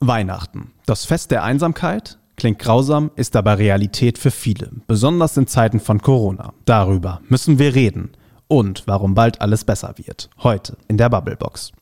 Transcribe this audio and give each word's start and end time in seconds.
Weihnachten. 0.00 0.72
Das 0.84 1.06
Fest 1.06 1.30
der 1.30 1.42
Einsamkeit? 1.42 2.18
Klingt 2.36 2.58
grausam, 2.58 3.10
ist 3.16 3.34
aber 3.34 3.56
Realität 3.56 4.18
für 4.18 4.30
viele, 4.30 4.70
besonders 4.86 5.38
in 5.38 5.46
Zeiten 5.46 5.80
von 5.80 6.02
Corona. 6.02 6.52
Darüber 6.66 7.22
müssen 7.30 7.58
wir 7.58 7.74
reden. 7.74 8.10
Und 8.46 8.82
warum 8.86 9.14
bald 9.14 9.40
alles 9.40 9.64
besser 9.64 9.94
wird. 9.96 10.28
Heute 10.42 10.76
in 10.86 10.98
der 10.98 11.08
Bubblebox. 11.08 11.72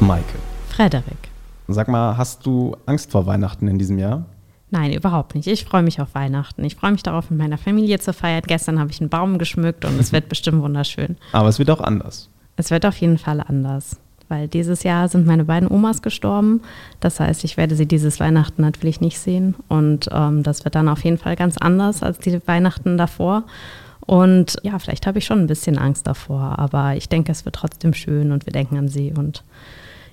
Maike. 0.00 0.38
Frederik. 0.68 1.04
Sag 1.68 1.86
mal, 1.86 2.16
hast 2.16 2.44
du 2.44 2.76
Angst 2.86 3.12
vor 3.12 3.26
Weihnachten 3.26 3.68
in 3.68 3.78
diesem 3.78 4.00
Jahr? 4.00 4.26
Nein, 4.74 4.92
überhaupt 4.92 5.36
nicht. 5.36 5.46
Ich 5.46 5.64
freue 5.64 5.84
mich 5.84 6.00
auf 6.00 6.16
Weihnachten. 6.16 6.64
Ich 6.64 6.74
freue 6.74 6.90
mich 6.90 7.04
darauf, 7.04 7.30
mit 7.30 7.38
meiner 7.38 7.58
Familie 7.58 8.00
zu 8.00 8.12
feiern. 8.12 8.42
Gestern 8.44 8.80
habe 8.80 8.90
ich 8.90 9.00
einen 9.00 9.08
Baum 9.08 9.38
geschmückt 9.38 9.84
und 9.84 10.00
es 10.00 10.10
wird 10.10 10.28
bestimmt 10.28 10.62
wunderschön. 10.62 11.16
Aber 11.30 11.48
es 11.48 11.60
wird 11.60 11.70
auch 11.70 11.80
anders. 11.80 12.28
Es 12.56 12.72
wird 12.72 12.84
auf 12.84 12.96
jeden 12.96 13.18
Fall 13.18 13.40
anders, 13.40 14.00
weil 14.28 14.48
dieses 14.48 14.82
Jahr 14.82 15.06
sind 15.06 15.28
meine 15.28 15.44
beiden 15.44 15.70
Omas 15.70 16.02
gestorben. 16.02 16.60
Das 16.98 17.20
heißt, 17.20 17.44
ich 17.44 17.56
werde 17.56 17.76
sie 17.76 17.86
dieses 17.86 18.18
Weihnachten 18.18 18.62
natürlich 18.62 19.00
nicht 19.00 19.20
sehen. 19.20 19.54
Und 19.68 20.08
ähm, 20.10 20.42
das 20.42 20.64
wird 20.64 20.74
dann 20.74 20.88
auf 20.88 21.04
jeden 21.04 21.18
Fall 21.18 21.36
ganz 21.36 21.56
anders 21.56 22.02
als 22.02 22.18
die 22.18 22.44
Weihnachten 22.44 22.98
davor. 22.98 23.44
Und 24.00 24.56
ja, 24.64 24.80
vielleicht 24.80 25.06
habe 25.06 25.18
ich 25.18 25.24
schon 25.24 25.38
ein 25.38 25.46
bisschen 25.46 25.78
Angst 25.78 26.08
davor, 26.08 26.58
aber 26.58 26.96
ich 26.96 27.08
denke, 27.08 27.30
es 27.30 27.44
wird 27.44 27.54
trotzdem 27.54 27.94
schön 27.94 28.32
und 28.32 28.44
wir 28.44 28.52
denken 28.52 28.76
an 28.76 28.88
sie. 28.88 29.12
Und 29.16 29.44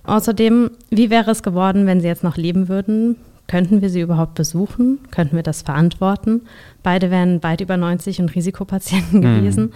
außerdem, 0.03 0.69
wie 0.91 1.09
wäre 1.09 1.31
es 1.31 1.41
geworden, 1.41 1.87
wenn 1.87 1.99
sie 1.99 2.07
jetzt 2.07 2.23
noch 2.23 2.37
leben 2.37 2.69
würden? 2.69 3.15
Könnten 3.47 3.81
wir 3.81 3.89
sie 3.89 4.01
überhaupt 4.01 4.35
besuchen? 4.35 4.99
Könnten 5.11 5.35
wir 5.35 5.43
das 5.43 5.61
verantworten? 5.61 6.41
Beide 6.83 7.11
wären 7.11 7.43
weit 7.43 7.61
über 7.61 7.77
90 7.77 8.21
und 8.21 8.35
Risikopatienten 8.35 9.19
mhm. 9.19 9.23
gewesen. 9.23 9.73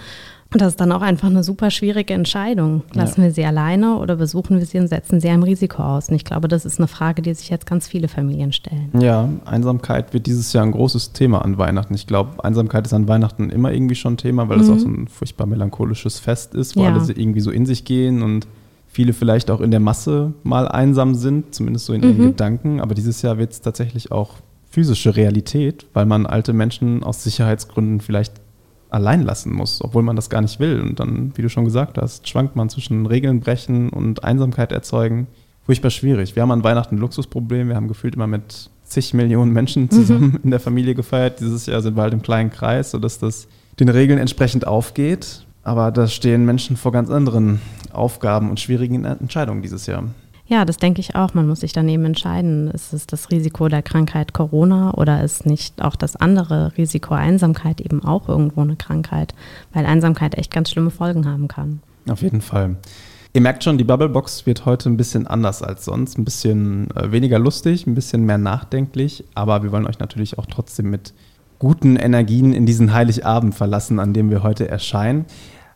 Und 0.53 0.61
das 0.61 0.69
ist 0.69 0.79
dann 0.79 0.91
auch 0.91 1.01
einfach 1.01 1.27
eine 1.27 1.43
super 1.43 1.71
schwierige 1.71 2.13
Entscheidung. 2.13 2.83
Lassen 2.93 3.21
ja. 3.21 3.27
wir 3.27 3.33
sie 3.33 3.43
alleine 3.43 3.97
oder 3.97 4.15
besuchen 4.15 4.59
wir 4.59 4.65
sie 4.65 4.79
und 4.79 4.87
setzen 4.87 5.19
sie 5.19 5.27
einem 5.27 5.43
Risiko 5.43 5.83
aus? 5.83 6.07
Und 6.07 6.15
ich 6.15 6.23
glaube, 6.23 6.47
das 6.47 6.65
ist 6.65 6.79
eine 6.79 6.87
Frage, 6.87 7.21
die 7.21 7.33
sich 7.33 7.49
jetzt 7.49 7.65
ganz 7.65 7.87
viele 7.87 8.07
Familien 8.07 8.53
stellen. 8.53 8.89
Ja, 8.97 9.27
Einsamkeit 9.43 10.13
wird 10.13 10.27
dieses 10.27 10.53
Jahr 10.53 10.63
ein 10.63 10.71
großes 10.71 11.11
Thema 11.11 11.43
an 11.43 11.57
Weihnachten. 11.57 11.93
Ich 11.93 12.07
glaube, 12.07 12.41
Einsamkeit 12.43 12.85
ist 12.85 12.93
an 12.93 13.07
Weihnachten 13.07 13.49
immer 13.49 13.73
irgendwie 13.73 13.95
schon 13.95 14.13
ein 14.13 14.17
Thema, 14.17 14.47
weil 14.47 14.61
es 14.61 14.67
mhm. 14.67 14.73
auch 14.73 14.79
so 14.79 14.87
ein 14.87 15.07
furchtbar 15.07 15.47
melancholisches 15.47 16.19
Fest 16.19 16.55
ist, 16.55 16.77
wo 16.77 16.83
ja. 16.83 16.93
alle 16.93 17.03
irgendwie 17.11 17.41
so 17.41 17.51
in 17.51 17.65
sich 17.65 17.83
gehen 17.83 18.21
und 18.21 18.47
viele 18.95 19.11
vielleicht 19.11 19.51
auch 19.51 19.59
in 19.59 19.71
der 19.71 19.81
Masse 19.81 20.33
mal 20.43 20.69
einsam 20.69 21.15
sind, 21.15 21.53
zumindest 21.53 21.85
so 21.85 21.93
in 21.93 22.01
ihren 22.01 22.17
mhm. 22.17 22.27
Gedanken. 22.27 22.79
Aber 22.79 22.95
dieses 22.95 23.21
Jahr 23.21 23.37
wird 23.37 23.51
es 23.51 23.59
tatsächlich 23.59 24.13
auch 24.13 24.35
physische 24.69 25.17
Realität, 25.17 25.85
weil 25.93 26.05
man 26.05 26.25
alte 26.25 26.53
Menschen 26.53 27.03
aus 27.03 27.21
Sicherheitsgründen 27.21 27.99
vielleicht 27.99 28.35
allein 28.89 29.23
lassen 29.23 29.51
muss, 29.51 29.83
obwohl 29.83 30.01
man 30.01 30.15
das 30.15 30.29
gar 30.29 30.39
nicht 30.39 30.61
will. 30.61 30.79
Und 30.79 31.01
dann, 31.01 31.33
wie 31.35 31.41
du 31.41 31.49
schon 31.49 31.65
gesagt 31.65 31.97
hast, 31.97 32.29
schwankt 32.29 32.55
man 32.55 32.69
zwischen 32.69 33.05
Regeln 33.05 33.41
brechen 33.41 33.89
und 33.89 34.23
Einsamkeit 34.23 34.71
erzeugen. 34.71 35.27
Furchtbar 35.65 35.89
schwierig. 35.89 36.37
Wir 36.37 36.43
haben 36.43 36.51
an 36.51 36.63
Weihnachten 36.63 36.95
ein 36.95 36.99
Luxusproblem. 36.99 37.67
Wir 37.67 37.75
haben 37.75 37.89
gefühlt 37.89 38.15
immer 38.15 38.27
mit 38.27 38.69
zig 38.85 39.13
Millionen 39.13 39.51
Menschen 39.51 39.89
zusammen 39.89 40.29
mhm. 40.29 40.39
in 40.43 40.51
der 40.51 40.61
Familie 40.61 40.95
gefeiert. 40.95 41.41
Dieses 41.41 41.65
Jahr 41.65 41.81
sind 41.81 41.97
wir 41.97 42.03
halt 42.03 42.13
im 42.13 42.21
kleinen 42.21 42.49
Kreis, 42.49 42.91
sodass 42.91 43.19
das 43.19 43.49
den 43.77 43.89
Regeln 43.89 44.19
entsprechend 44.19 44.65
aufgeht. 44.65 45.45
Aber 45.65 45.91
da 45.91 46.07
stehen 46.07 46.45
Menschen 46.45 46.77
vor 46.77 46.93
ganz 46.93 47.09
anderen 47.09 47.59
Aufgaben 47.91 48.49
und 48.49 48.59
schwierigen 48.59 49.03
Entscheidungen 49.03 49.61
dieses 49.61 49.87
Jahr. 49.87 50.03
Ja, 50.47 50.63
das 50.63 50.77
denke 50.77 51.01
ich 51.01 51.15
auch. 51.15 51.33
Man 51.33 51.47
muss 51.47 51.61
sich 51.61 51.73
daneben 51.73 52.05
entscheiden, 52.05 52.69
ist 52.69 52.93
es 52.93 53.07
das 53.07 53.31
Risiko 53.31 53.67
der 53.67 53.81
Krankheit 53.81 54.31
Corona 54.31 54.93
oder 54.93 55.23
ist 55.23 55.47
nicht 55.47 55.81
auch 55.81 55.95
das 55.95 56.15
andere 56.15 56.71
Risiko 56.77 57.15
Einsamkeit 57.15 57.81
eben 57.81 58.05
auch 58.05 58.29
irgendwo 58.29 58.61
eine 58.61 58.75
Krankheit, 58.75 59.33
weil 59.73 59.87
Einsamkeit 59.87 60.37
echt 60.37 60.53
ganz 60.53 60.69
schlimme 60.69 60.91
Folgen 60.91 61.25
haben 61.27 61.47
kann. 61.47 61.81
Auf 62.07 62.21
jeden 62.21 62.41
Fall. 62.41 62.75
Ihr 63.33 63.41
merkt 63.41 63.63
schon, 63.63 63.79
die 63.79 63.83
Bubblebox 63.83 64.45
wird 64.45 64.65
heute 64.65 64.87
ein 64.87 64.97
bisschen 64.97 65.25
anders 65.25 65.63
als 65.63 65.83
sonst, 65.83 66.19
ein 66.19 66.25
bisschen 66.25 66.91
äh, 66.95 67.11
weniger 67.11 67.39
lustig, 67.39 67.87
ein 67.87 67.95
bisschen 67.95 68.23
mehr 68.23 68.37
nachdenklich, 68.37 69.25
aber 69.33 69.63
wir 69.63 69.71
wollen 69.71 69.87
euch 69.87 69.97
natürlich 69.97 70.37
auch 70.37 70.45
trotzdem 70.45 70.91
mit 70.91 71.13
guten 71.57 71.95
Energien 71.95 72.53
in 72.53 72.67
diesen 72.67 72.93
Heiligabend 72.93 73.55
verlassen, 73.55 73.99
an 73.99 74.13
dem 74.13 74.29
wir 74.29 74.43
heute 74.43 74.69
erscheinen. 74.69 75.25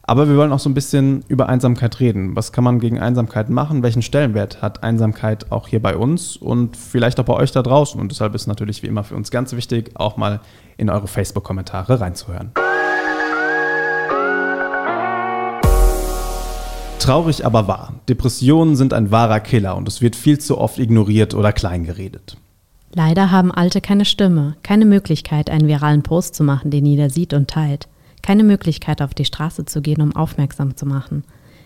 Aber 0.09 0.27
wir 0.27 0.37
wollen 0.37 0.51
auch 0.51 0.59
so 0.59 0.71
ein 0.71 0.73
bisschen 0.73 1.23
über 1.27 1.49
Einsamkeit 1.49 1.99
reden. 1.99 2.35
Was 2.35 2.51
kann 2.51 2.63
man 2.63 2.79
gegen 2.79 2.97
Einsamkeit 2.97 3.51
machen? 3.51 3.83
Welchen 3.83 4.01
Stellenwert 4.01 4.59
hat 4.59 4.81
Einsamkeit 4.81 5.51
auch 5.51 5.67
hier 5.67 5.79
bei 5.79 5.95
uns 5.95 6.35
und 6.35 6.75
vielleicht 6.75 7.19
auch 7.19 7.25
bei 7.25 7.35
euch 7.35 7.51
da 7.51 7.61
draußen? 7.61 8.01
Und 8.01 8.09
deshalb 8.11 8.33
ist 8.33 8.47
natürlich 8.47 8.81
wie 8.81 8.87
immer 8.87 9.03
für 9.03 9.15
uns 9.15 9.29
ganz 9.29 9.53
wichtig, 9.53 9.91
auch 9.93 10.17
mal 10.17 10.39
in 10.77 10.89
eure 10.89 11.07
Facebook-Kommentare 11.07 12.01
reinzuhören. 12.01 12.53
Traurig 16.97 17.45
aber 17.45 17.67
wahr. 17.67 17.93
Depressionen 18.09 18.75
sind 18.75 18.93
ein 18.93 19.11
wahrer 19.11 19.41
Killer 19.41 19.77
und 19.77 19.87
es 19.87 20.01
wird 20.01 20.15
viel 20.15 20.39
zu 20.39 20.57
oft 20.57 20.79
ignoriert 20.79 21.35
oder 21.35 21.53
kleingeredet. 21.53 22.35
Leider 22.95 23.29
haben 23.29 23.51
Alte 23.51 23.79
keine 23.79 24.05
Stimme, 24.05 24.55
keine 24.63 24.85
Möglichkeit, 24.85 25.51
einen 25.51 25.67
viralen 25.67 26.01
Post 26.01 26.33
zu 26.33 26.43
machen, 26.43 26.71
den 26.71 26.87
jeder 26.87 27.11
sieht 27.11 27.35
und 27.35 27.47
teilt 27.47 27.87
keine 28.29 28.43
Möglichkeit, 28.43 29.01
auf 29.01 29.15
die 29.15 29.25
Straße 29.25 29.65
zu 29.65 29.81
gehen, 29.81 30.03
um 30.03 30.15
aufmerksam 30.15 30.77
zu 30.77 30.85
machen. 30.85 31.23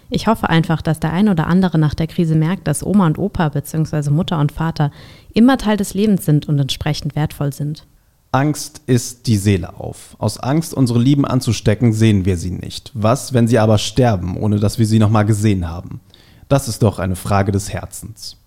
Ich 0.10 0.28
hoffe 0.28 0.50
einfach, 0.50 0.82
dass 0.82 1.02
der 1.02 1.12
ein 1.12 1.28
oder 1.28 1.48
andere 1.48 1.78
nach 1.78 1.94
der 1.94 2.08
Krise 2.08 2.36
merkt, 2.36 2.70
dass 2.70 2.86
Oma 2.86 3.06
und 3.06 3.18
Opa 3.18 3.50
bzw. 3.50 4.10
Mutter 4.12 4.40
und 4.40 4.54
Vater 4.54 4.90
immer 5.34 5.58
Teil 5.58 5.76
des 5.76 5.94
Lebens 5.94 6.24
sind 6.24 6.48
und 6.48 6.58
entsprechend 6.58 7.18
wertvoll 7.18 7.52
sind. 7.52 7.86
Angst 8.32 8.82
ist 8.86 9.28
die 9.28 9.36
Seele 9.36 9.78
auf. 9.78 10.16
Aus 10.20 10.38
Angst, 10.38 10.74
unsere 10.74 11.00
Lieben 11.00 11.26
anzustecken, 11.26 11.92
sehen 11.92 12.24
wir 12.24 12.38
sie 12.38 12.52
nicht. 12.52 12.92
Was, 12.94 13.34
wenn 13.34 13.50
sie 13.50 13.60
aber 13.60 13.78
sterben, 13.78 14.38
ohne 14.38 14.58
dass 14.58 14.80
wir 14.80 14.86
sie 14.86 15.00
nochmal 15.00 15.26
gesehen 15.26 15.70
haben? 15.70 16.00
Das 16.48 16.70
ist 16.70 16.82
doch 16.82 16.98
eine 16.98 17.18
Frage 17.18 17.52
des 17.52 17.74
Herzens. 17.74 18.38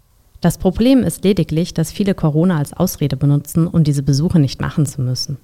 Das 0.40 0.56
Problem 0.56 1.02
ist 1.02 1.22
lediglich, 1.22 1.74
dass 1.74 1.92
viele 1.92 2.14
Corona 2.14 2.56
als 2.56 2.72
Ausrede 2.72 3.18
benutzen, 3.18 3.66
um 3.66 3.84
diese 3.84 4.02
Besuche 4.02 4.38
nicht 4.38 4.62
machen 4.62 4.86
zu 4.86 5.02
müssen. 5.02 5.36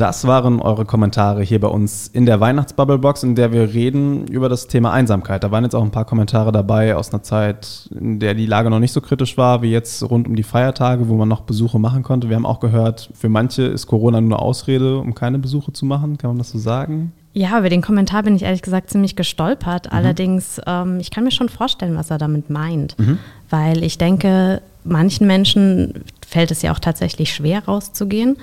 Das 0.00 0.26
waren 0.26 0.62
eure 0.62 0.86
Kommentare 0.86 1.42
hier 1.42 1.60
bei 1.60 1.68
uns 1.68 2.06
in 2.06 2.24
der 2.24 2.40
Weihnachtsbubblebox, 2.40 3.22
in 3.22 3.34
der 3.34 3.52
wir 3.52 3.74
reden 3.74 4.26
über 4.28 4.48
das 4.48 4.66
Thema 4.66 4.94
Einsamkeit. 4.94 5.44
Da 5.44 5.50
waren 5.50 5.62
jetzt 5.62 5.74
auch 5.74 5.84
ein 5.84 5.90
paar 5.90 6.06
Kommentare 6.06 6.52
dabei 6.52 6.96
aus 6.96 7.12
einer 7.12 7.22
Zeit, 7.22 7.86
in 7.94 8.18
der 8.18 8.32
die 8.32 8.46
Lage 8.46 8.70
noch 8.70 8.78
nicht 8.78 8.92
so 8.92 9.02
kritisch 9.02 9.36
war, 9.36 9.60
wie 9.60 9.70
jetzt 9.70 10.02
rund 10.08 10.26
um 10.26 10.36
die 10.36 10.42
Feiertage, 10.42 11.10
wo 11.10 11.16
man 11.16 11.28
noch 11.28 11.42
Besuche 11.42 11.78
machen 11.78 12.02
konnte. 12.02 12.30
Wir 12.30 12.36
haben 12.36 12.46
auch 12.46 12.60
gehört, 12.60 13.10
für 13.12 13.28
manche 13.28 13.64
ist 13.64 13.88
Corona 13.88 14.22
nur 14.22 14.38
eine 14.38 14.42
Ausrede, 14.42 14.96
um 14.96 15.14
keine 15.14 15.38
Besuche 15.38 15.74
zu 15.74 15.84
machen. 15.84 16.16
Kann 16.16 16.30
man 16.30 16.38
das 16.38 16.48
so 16.48 16.58
sagen? 16.58 17.12
Ja, 17.34 17.58
über 17.58 17.68
den 17.68 17.82
Kommentar 17.82 18.22
bin 18.22 18.34
ich 18.34 18.44
ehrlich 18.44 18.62
gesagt 18.62 18.88
ziemlich 18.88 19.16
gestolpert. 19.16 19.84
Mhm. 19.84 19.98
Allerdings, 19.98 20.62
ähm, 20.66 20.98
ich 20.98 21.10
kann 21.10 21.24
mir 21.24 21.30
schon 21.30 21.50
vorstellen, 21.50 21.94
was 21.94 22.10
er 22.10 22.16
damit 22.16 22.48
meint. 22.48 22.98
Mhm. 22.98 23.18
Weil 23.50 23.84
ich 23.84 23.98
denke, 23.98 24.62
manchen 24.82 25.26
Menschen 25.26 26.04
fällt 26.26 26.50
es 26.50 26.62
ja 26.62 26.72
auch 26.72 26.78
tatsächlich 26.78 27.34
schwer 27.34 27.66
rauszugehen. 27.66 28.38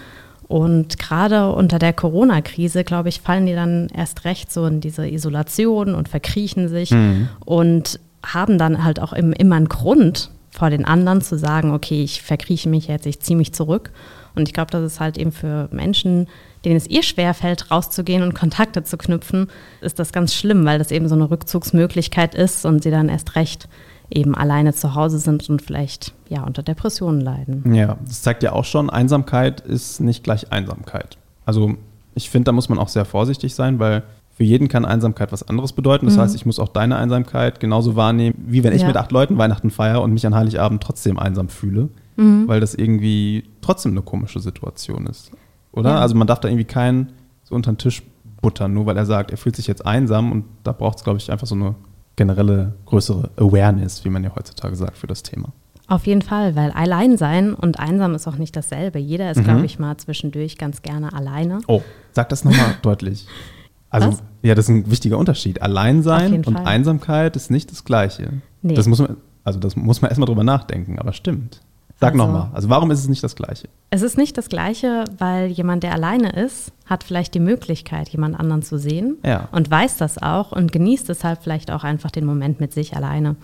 Und 0.47 0.97
gerade 0.97 1.51
unter 1.51 1.77
der 1.77 1.93
Corona-Krise, 1.93 2.83
glaube 2.83 3.09
ich, 3.09 3.21
fallen 3.21 3.45
die 3.45 3.53
dann 3.53 3.89
erst 3.93 4.23
recht 4.23 4.51
so 4.51 4.65
in 4.65 4.79
diese 4.79 5.07
Isolation 5.07 5.93
und 5.93 6.07
verkriechen 6.07 6.69
sich 6.69 6.91
mhm. 6.91 7.27
und 7.43 7.99
haben 8.23 8.57
dann 8.57 8.83
halt 8.83 9.01
auch 9.01 9.13
immer 9.13 9.55
einen 9.55 9.67
Grund 9.67 10.31
vor 10.51 10.69
den 10.69 10.85
anderen 10.85 11.21
zu 11.21 11.37
sagen, 11.37 11.71
okay, 11.71 12.01
ich 12.03 12.21
verkrieche 12.21 12.69
mich 12.69 12.87
jetzt, 12.87 13.05
ich 13.05 13.19
ziehe 13.19 13.37
mich 13.37 13.53
zurück. 13.53 13.91
Und 14.35 14.47
ich 14.47 14.53
glaube, 14.53 14.71
das 14.71 14.83
ist 14.83 14.99
halt 14.99 15.17
eben 15.17 15.31
für 15.31 15.67
Menschen, 15.71 16.27
denen 16.63 16.77
es 16.77 16.87
ihr 16.87 17.03
schwer 17.03 17.33
fällt, 17.33 17.71
rauszugehen 17.71 18.23
und 18.23 18.33
Kontakte 18.33 18.83
zu 18.83 18.97
knüpfen, 18.97 19.49
ist 19.81 19.99
das 19.99 20.11
ganz 20.11 20.33
schlimm, 20.33 20.65
weil 20.65 20.79
das 20.79 20.91
eben 20.91 21.07
so 21.07 21.15
eine 21.15 21.29
Rückzugsmöglichkeit 21.29 22.35
ist 22.35 22.65
und 22.65 22.83
sie 22.83 22.91
dann 22.91 23.09
erst 23.09 23.35
recht 23.35 23.67
eben 24.09 24.35
alleine 24.35 24.73
zu 24.73 24.95
Hause 24.95 25.19
sind 25.19 25.49
und 25.49 25.61
vielleicht 25.61 26.13
ja 26.29 26.43
unter 26.43 26.63
Depressionen 26.63 27.21
leiden. 27.21 27.73
Ja, 27.73 27.97
das 28.05 28.21
zeigt 28.21 28.43
ja 28.43 28.53
auch 28.53 28.65
schon, 28.65 28.89
Einsamkeit 28.89 29.61
ist 29.61 29.99
nicht 29.99 30.23
gleich 30.23 30.51
Einsamkeit. 30.51 31.17
Also 31.45 31.75
ich 32.15 32.29
finde, 32.29 32.45
da 32.45 32.51
muss 32.51 32.69
man 32.69 32.79
auch 32.79 32.89
sehr 32.89 33.05
vorsichtig 33.05 33.53
sein, 33.53 33.79
weil 33.79 34.03
für 34.37 34.43
jeden 34.43 34.67
kann 34.67 34.85
Einsamkeit 34.85 35.31
was 35.31 35.47
anderes 35.47 35.73
bedeuten. 35.73 36.05
Das 36.05 36.15
mhm. 36.15 36.21
heißt, 36.21 36.35
ich 36.35 36.45
muss 36.45 36.59
auch 36.59 36.69
deine 36.69 36.97
Einsamkeit 36.97 37.59
genauso 37.59 37.95
wahrnehmen, 37.95 38.35
wie 38.47 38.63
wenn 38.63 38.73
ich 38.73 38.81
ja. 38.83 38.87
mit 38.87 38.95
acht 38.95 39.11
Leuten 39.11 39.37
Weihnachten 39.37 39.71
feiere 39.71 40.01
und 40.01 40.13
mich 40.13 40.27
an 40.27 40.35
Heiligabend 40.35 40.83
trotzdem 40.83 41.17
einsam 41.17 41.49
fühle, 41.49 41.89
mhm. 42.17 42.47
weil 42.47 42.59
das 42.59 42.75
irgendwie 42.75 43.45
trotzdem 43.61 43.93
eine 43.93 44.03
komische 44.03 44.39
Situation 44.39 45.07
ist. 45.07 45.31
Oder? 45.71 45.91
Ja. 45.91 45.99
Also 45.99 46.15
man 46.15 46.27
darf 46.27 46.39
da 46.39 46.47
irgendwie 46.47 46.65
keinen 46.65 47.13
so 47.43 47.55
unter 47.55 47.71
den 47.71 47.79
Tisch 47.79 48.03
buttern, 48.41 48.73
nur 48.73 48.85
weil 48.85 48.95
er 48.95 49.05
sagt, 49.05 49.31
er 49.31 49.37
fühlt 49.37 49.55
sich 49.55 49.67
jetzt 49.67 49.85
einsam 49.85 50.31
und 50.31 50.45
da 50.63 50.71
braucht 50.71 50.99
es, 50.99 51.03
glaube 51.03 51.17
ich, 51.17 51.31
einfach 51.31 51.47
so 51.47 51.55
eine 51.55 51.73
generelle 52.17 52.73
größere 52.85 53.29
Awareness, 53.37 54.03
wie 54.03 54.09
man 54.09 54.23
ja 54.23 54.35
heutzutage 54.35 54.75
sagt, 54.75 54.97
für 54.97 55.07
das 55.07 55.23
Thema. 55.23 55.53
Auf 55.87 56.05
jeden 56.05 56.21
Fall, 56.21 56.55
weil 56.57 56.71
allein 56.71 57.17
sein 57.17 57.53
und 57.53 57.79
einsam 57.79 58.13
ist 58.13 58.27
auch 58.27 58.35
nicht 58.35 58.53
dasselbe. 58.57 58.99
Jeder 58.99 59.31
ist, 59.31 59.37
mhm. 59.37 59.43
glaube 59.45 59.65
ich, 59.65 59.79
mal 59.79 59.95
zwischendurch 59.95 60.57
ganz 60.57 60.81
gerne 60.81 61.13
alleine. 61.13 61.61
Oh, 61.67 61.81
sag 62.11 62.27
das 62.27 62.43
nochmal 62.43 62.75
deutlich. 62.81 63.25
Also, 63.89 64.09
Was? 64.09 64.23
ja, 64.41 64.53
das 64.53 64.65
ist 64.65 64.75
ein 64.75 64.91
wichtiger 64.91 65.17
Unterschied. 65.17 65.61
Alleinsein 65.61 66.43
und 66.43 66.57
Fall. 66.57 66.65
Einsamkeit 66.65 67.37
ist 67.37 67.49
nicht 67.49 67.71
das 67.71 67.85
Gleiche. 67.85 68.33
Nee. 68.61 68.73
Das 68.73 68.85
muss 68.87 68.99
man, 68.99 69.15
also 69.45 69.59
das 69.59 69.77
muss 69.77 70.01
man 70.01 70.09
erstmal 70.09 70.25
drüber 70.25 70.43
nachdenken, 70.43 70.99
aber 70.99 71.13
stimmt. 71.13 71.61
Sag 71.99 72.13
also, 72.13 72.25
nochmal, 72.25 72.49
also 72.53 72.69
warum 72.69 72.91
ist 72.91 72.99
es 72.99 73.07
nicht 73.07 73.23
das 73.23 73.35
Gleiche? 73.35 73.69
Es 73.89 74.03
ist 74.03 74.17
nicht 74.17 74.37
das 74.37 74.49
Gleiche, 74.49 75.03
weil 75.17 75.47
jemand, 75.47 75.81
der 75.81 75.93
alleine 75.93 76.29
ist, 76.29 76.71
hat 76.85 77.03
vielleicht 77.03 77.33
die 77.33 77.39
Möglichkeit, 77.39 78.09
jemand 78.09 78.39
anderen 78.39 78.61
zu 78.61 78.77
sehen 78.77 79.17
ja. 79.25 79.49
und 79.51 79.69
weiß 79.69 79.97
das 79.97 80.21
auch 80.21 80.51
und 80.51 80.71
genießt 80.71 81.09
deshalb 81.09 81.41
vielleicht 81.41 81.71
auch 81.71 81.83
einfach 81.83 82.11
den 82.11 82.25
Moment 82.25 82.59
mit 82.59 82.71
sich 82.71 82.95
alleine. 82.95 83.35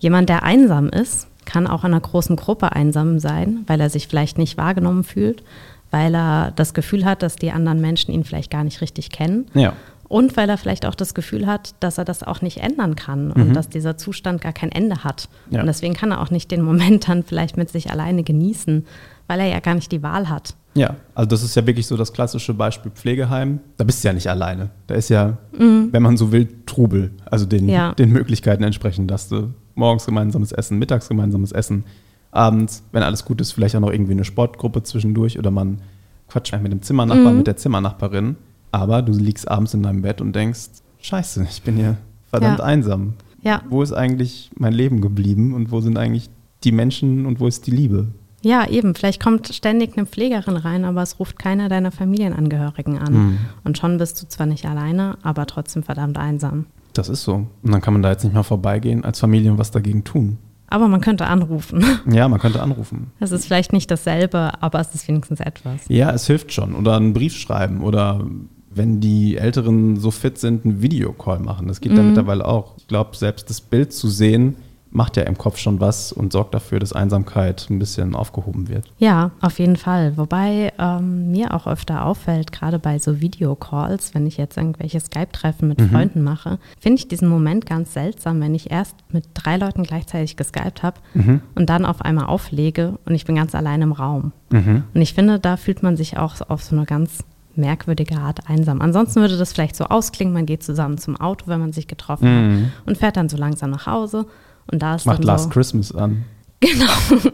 Jemand, 0.00 0.28
der 0.28 0.42
einsam 0.42 0.88
ist, 0.88 1.28
kann 1.44 1.66
auch 1.68 1.84
in 1.84 1.92
einer 1.92 2.00
großen 2.00 2.36
Gruppe 2.36 2.72
einsam 2.72 3.20
sein, 3.20 3.60
weil 3.66 3.80
er 3.80 3.90
sich 3.90 4.08
vielleicht 4.08 4.38
nicht 4.38 4.56
wahrgenommen 4.56 5.04
fühlt, 5.04 5.44
weil 5.90 6.14
er 6.16 6.50
das 6.56 6.74
Gefühl 6.74 7.04
hat, 7.04 7.22
dass 7.22 7.36
die 7.36 7.52
anderen 7.52 7.80
Menschen 7.80 8.12
ihn 8.12 8.24
vielleicht 8.24 8.50
gar 8.50 8.64
nicht 8.64 8.80
richtig 8.80 9.10
kennen. 9.10 9.46
Ja. 9.54 9.74
Und 10.08 10.36
weil 10.36 10.48
er 10.48 10.58
vielleicht 10.58 10.86
auch 10.86 10.94
das 10.94 11.14
Gefühl 11.14 11.46
hat, 11.46 11.74
dass 11.80 11.98
er 11.98 12.04
das 12.04 12.22
auch 12.22 12.42
nicht 12.42 12.58
ändern 12.58 12.94
kann 12.94 13.32
und 13.32 13.48
mhm. 13.48 13.52
dass 13.54 13.68
dieser 13.68 13.96
Zustand 13.96 14.40
gar 14.40 14.52
kein 14.52 14.70
Ende 14.70 15.02
hat. 15.04 15.28
Ja. 15.50 15.60
Und 15.60 15.66
deswegen 15.66 15.94
kann 15.94 16.10
er 16.10 16.20
auch 16.20 16.30
nicht 16.30 16.50
den 16.50 16.62
Moment 16.62 17.08
dann 17.08 17.22
vielleicht 17.22 17.56
mit 17.56 17.70
sich 17.70 17.90
alleine 17.90 18.22
genießen, 18.22 18.86
weil 19.26 19.40
er 19.40 19.46
ja 19.46 19.60
gar 19.60 19.74
nicht 19.74 19.90
die 19.92 20.02
Wahl 20.02 20.28
hat. 20.28 20.54
Ja, 20.74 20.96
also 21.14 21.28
das 21.28 21.42
ist 21.42 21.54
ja 21.54 21.66
wirklich 21.66 21.86
so 21.86 21.96
das 21.96 22.12
klassische 22.12 22.52
Beispiel 22.52 22.90
Pflegeheim. 22.90 23.60
Da 23.76 23.84
bist 23.84 24.02
du 24.02 24.08
ja 24.08 24.12
nicht 24.12 24.28
alleine. 24.28 24.70
Da 24.88 24.94
ist 24.94 25.08
ja, 25.08 25.38
mhm. 25.56 25.88
wenn 25.92 26.02
man 26.02 26.16
so 26.16 26.32
will, 26.32 26.48
Trubel. 26.66 27.12
Also 27.26 27.46
den, 27.46 27.68
ja. 27.68 27.92
den 27.94 28.10
Möglichkeiten 28.10 28.64
entsprechend, 28.64 29.10
dass 29.10 29.28
du 29.28 29.54
morgens 29.74 30.06
gemeinsames 30.06 30.52
Essen, 30.52 30.78
mittags 30.78 31.08
gemeinsames 31.08 31.52
Essen, 31.52 31.84
abends, 32.32 32.82
wenn 32.90 33.04
alles 33.04 33.24
gut 33.24 33.40
ist, 33.40 33.52
vielleicht 33.52 33.76
auch 33.76 33.80
noch 33.80 33.92
irgendwie 33.92 34.12
eine 34.12 34.24
Sportgruppe 34.24 34.82
zwischendurch 34.82 35.38
oder 35.38 35.52
man 35.52 35.80
quatscht 36.28 36.54
mit 36.60 36.72
dem 36.72 36.82
Zimmernachbar, 36.82 37.30
mhm. 37.30 37.38
mit 37.38 37.46
der 37.46 37.56
Zimmernachbarin. 37.56 38.36
Aber 38.74 39.02
du 39.02 39.12
liegst 39.12 39.48
abends 39.48 39.72
in 39.72 39.84
deinem 39.84 40.02
Bett 40.02 40.20
und 40.20 40.34
denkst, 40.34 40.68
scheiße, 41.00 41.46
ich 41.48 41.62
bin 41.62 41.76
hier 41.76 41.96
verdammt 42.30 42.58
ja. 42.58 42.64
einsam. 42.64 43.12
Ja. 43.40 43.62
Wo 43.70 43.82
ist 43.82 43.92
eigentlich 43.92 44.50
mein 44.56 44.72
Leben 44.72 45.00
geblieben 45.00 45.54
und 45.54 45.70
wo 45.70 45.80
sind 45.80 45.96
eigentlich 45.96 46.28
die 46.64 46.72
Menschen 46.72 47.24
und 47.24 47.38
wo 47.38 47.46
ist 47.46 47.68
die 47.68 47.70
Liebe? 47.70 48.08
Ja, 48.42 48.68
eben. 48.68 48.96
Vielleicht 48.96 49.22
kommt 49.22 49.54
ständig 49.54 49.96
eine 49.96 50.06
Pflegerin 50.06 50.56
rein, 50.56 50.84
aber 50.84 51.02
es 51.02 51.20
ruft 51.20 51.38
keiner 51.38 51.68
deiner 51.68 51.92
Familienangehörigen 51.92 52.98
an. 52.98 53.12
Mhm. 53.12 53.38
Und 53.62 53.78
schon 53.78 53.96
bist 53.96 54.20
du 54.20 54.26
zwar 54.26 54.46
nicht 54.46 54.66
alleine, 54.66 55.18
aber 55.22 55.46
trotzdem 55.46 55.84
verdammt 55.84 56.18
einsam. 56.18 56.66
Das 56.94 57.08
ist 57.08 57.22
so. 57.22 57.46
Und 57.62 57.72
dann 57.72 57.80
kann 57.80 57.92
man 57.94 58.02
da 58.02 58.10
jetzt 58.10 58.24
nicht 58.24 58.34
mal 58.34 58.42
vorbeigehen 58.42 59.04
als 59.04 59.20
Familie 59.20 59.52
und 59.52 59.58
was 59.58 59.70
dagegen 59.70 60.02
tun. 60.02 60.38
Aber 60.66 60.88
man 60.88 61.00
könnte 61.00 61.28
anrufen. 61.28 61.84
Ja, 62.10 62.26
man 62.26 62.40
könnte 62.40 62.60
anrufen. 62.60 63.12
Es 63.20 63.30
ist 63.30 63.46
vielleicht 63.46 63.72
nicht 63.72 63.88
dasselbe, 63.88 64.50
aber 64.60 64.80
es 64.80 64.92
ist 64.96 65.06
wenigstens 65.06 65.38
etwas. 65.38 65.82
Ja, 65.86 66.10
es 66.10 66.26
hilft 66.26 66.52
schon. 66.52 66.74
Oder 66.74 66.96
einen 66.96 67.12
Brief 67.12 67.36
schreiben 67.36 67.82
oder 67.82 68.26
wenn 68.74 69.00
die 69.00 69.36
Älteren 69.36 69.96
so 69.96 70.10
fit 70.10 70.38
sind, 70.38 70.64
einen 70.64 70.82
Videocall 70.82 71.38
machen. 71.38 71.68
Das 71.68 71.80
geht 71.80 71.92
mhm. 71.92 71.96
da 71.96 72.02
mittlerweile 72.02 72.46
auch. 72.46 72.74
Ich 72.78 72.86
glaube, 72.86 73.16
selbst 73.16 73.50
das 73.50 73.60
Bild 73.60 73.92
zu 73.92 74.08
sehen, 74.08 74.56
macht 74.94 75.16
ja 75.16 75.24
im 75.24 75.36
Kopf 75.36 75.58
schon 75.58 75.80
was 75.80 76.12
und 76.12 76.32
sorgt 76.32 76.54
dafür, 76.54 76.78
dass 76.78 76.92
Einsamkeit 76.92 77.66
ein 77.68 77.80
bisschen 77.80 78.14
aufgehoben 78.14 78.68
wird. 78.68 78.86
Ja, 78.98 79.32
auf 79.40 79.58
jeden 79.58 79.76
Fall. 79.76 80.16
Wobei 80.16 80.72
ähm, 80.78 81.32
mir 81.32 81.52
auch 81.52 81.66
öfter 81.66 82.06
auffällt, 82.06 82.52
gerade 82.52 82.78
bei 82.78 83.00
so 83.00 83.20
Videocalls, 83.20 84.14
wenn 84.14 84.24
ich 84.24 84.36
jetzt 84.36 84.56
irgendwelche 84.56 85.00
Skype-Treffen 85.00 85.66
mit 85.66 85.80
mhm. 85.80 85.90
Freunden 85.90 86.22
mache, 86.22 86.60
finde 86.78 87.00
ich 87.00 87.08
diesen 87.08 87.28
Moment 87.28 87.66
ganz 87.66 87.92
seltsam, 87.92 88.40
wenn 88.40 88.54
ich 88.54 88.70
erst 88.70 88.94
mit 89.10 89.24
drei 89.34 89.56
Leuten 89.56 89.82
gleichzeitig 89.82 90.36
geskypt 90.36 90.84
habe 90.84 91.00
mhm. 91.14 91.40
und 91.56 91.68
dann 91.68 91.84
auf 91.84 92.00
einmal 92.00 92.26
auflege 92.26 92.98
und 93.04 93.16
ich 93.16 93.24
bin 93.24 93.34
ganz 93.34 93.56
allein 93.56 93.82
im 93.82 93.92
Raum. 93.92 94.30
Mhm. 94.52 94.84
Und 94.94 95.02
ich 95.02 95.12
finde, 95.12 95.40
da 95.40 95.56
fühlt 95.56 95.82
man 95.82 95.96
sich 95.96 96.18
auch 96.18 96.36
auf 96.48 96.62
so 96.62 96.76
eine 96.76 96.86
ganz 96.86 97.24
merkwürdige 97.56 98.18
Art 98.18 98.48
einsam. 98.48 98.80
Ansonsten 98.80 99.20
würde 99.20 99.36
das 99.36 99.52
vielleicht 99.52 99.76
so 99.76 99.84
ausklingen, 99.84 100.34
man 100.34 100.46
geht 100.46 100.62
zusammen 100.62 100.98
zum 100.98 101.16
Auto, 101.16 101.46
wenn 101.46 101.60
man 101.60 101.72
sich 101.72 101.86
getroffen 101.86 102.28
mhm. 102.28 102.64
hat 102.64 102.70
und 102.86 102.98
fährt 102.98 103.16
dann 103.16 103.28
so 103.28 103.36
langsam 103.36 103.70
nach 103.70 103.86
Hause 103.86 104.26
und 104.70 104.82
da 104.82 104.94
ist 104.94 105.06
Macht 105.06 105.18
dann 105.18 105.26
Last 105.26 105.44
so, 105.44 105.50
Christmas 105.50 105.94
an. 105.94 106.24
Genau. 106.60 107.30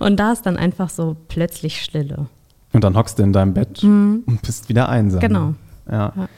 Und 0.00 0.18
da 0.18 0.32
ist 0.32 0.44
dann 0.44 0.56
einfach 0.56 0.90
so 0.90 1.16
plötzlich 1.28 1.82
Stille. 1.82 2.26
Und 2.72 2.82
dann 2.82 2.96
hockst 2.96 3.16
du 3.18 3.22
in 3.22 3.32
deinem 3.32 3.54
Bett 3.54 3.82
mhm. 3.84 4.24
und 4.26 4.42
bist 4.42 4.68
wieder 4.68 4.88
einsam. 4.88 5.20
Genau. 5.20 5.54
Ja. 5.88 6.12
ja. 6.16 6.28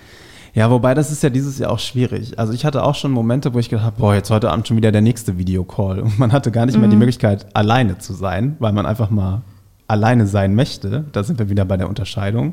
ja. 0.52 0.70
wobei 0.70 0.92
das 0.92 1.10
ist 1.10 1.22
ja 1.22 1.30
dieses 1.30 1.58
Jahr 1.58 1.70
auch 1.70 1.78
schwierig. 1.78 2.38
Also 2.38 2.52
ich 2.52 2.66
hatte 2.66 2.82
auch 2.82 2.96
schon 2.96 3.12
Momente, 3.12 3.54
wo 3.54 3.58
ich 3.58 3.70
gedacht 3.70 3.86
habe, 3.86 3.96
boah, 3.98 4.14
jetzt 4.14 4.30
heute 4.30 4.50
Abend 4.50 4.68
schon 4.68 4.76
wieder 4.76 4.92
der 4.92 5.00
nächste 5.00 5.38
Videocall. 5.38 6.00
Und 6.00 6.18
man 6.18 6.32
hatte 6.32 6.50
gar 6.50 6.66
nicht 6.66 6.74
mhm. 6.74 6.82
mehr 6.82 6.90
die 6.90 6.96
mhm. 6.96 7.00
Möglichkeit, 7.00 7.46
alleine 7.56 7.96
zu 7.98 8.12
sein, 8.12 8.56
weil 8.58 8.72
man 8.72 8.84
einfach 8.84 9.08
mal 9.08 9.40
alleine 9.86 10.26
sein 10.26 10.54
möchte. 10.54 11.04
Da 11.12 11.22
sind 11.22 11.38
wir 11.38 11.48
wieder 11.48 11.64
bei 11.64 11.78
der 11.78 11.88
Unterscheidung. 11.88 12.52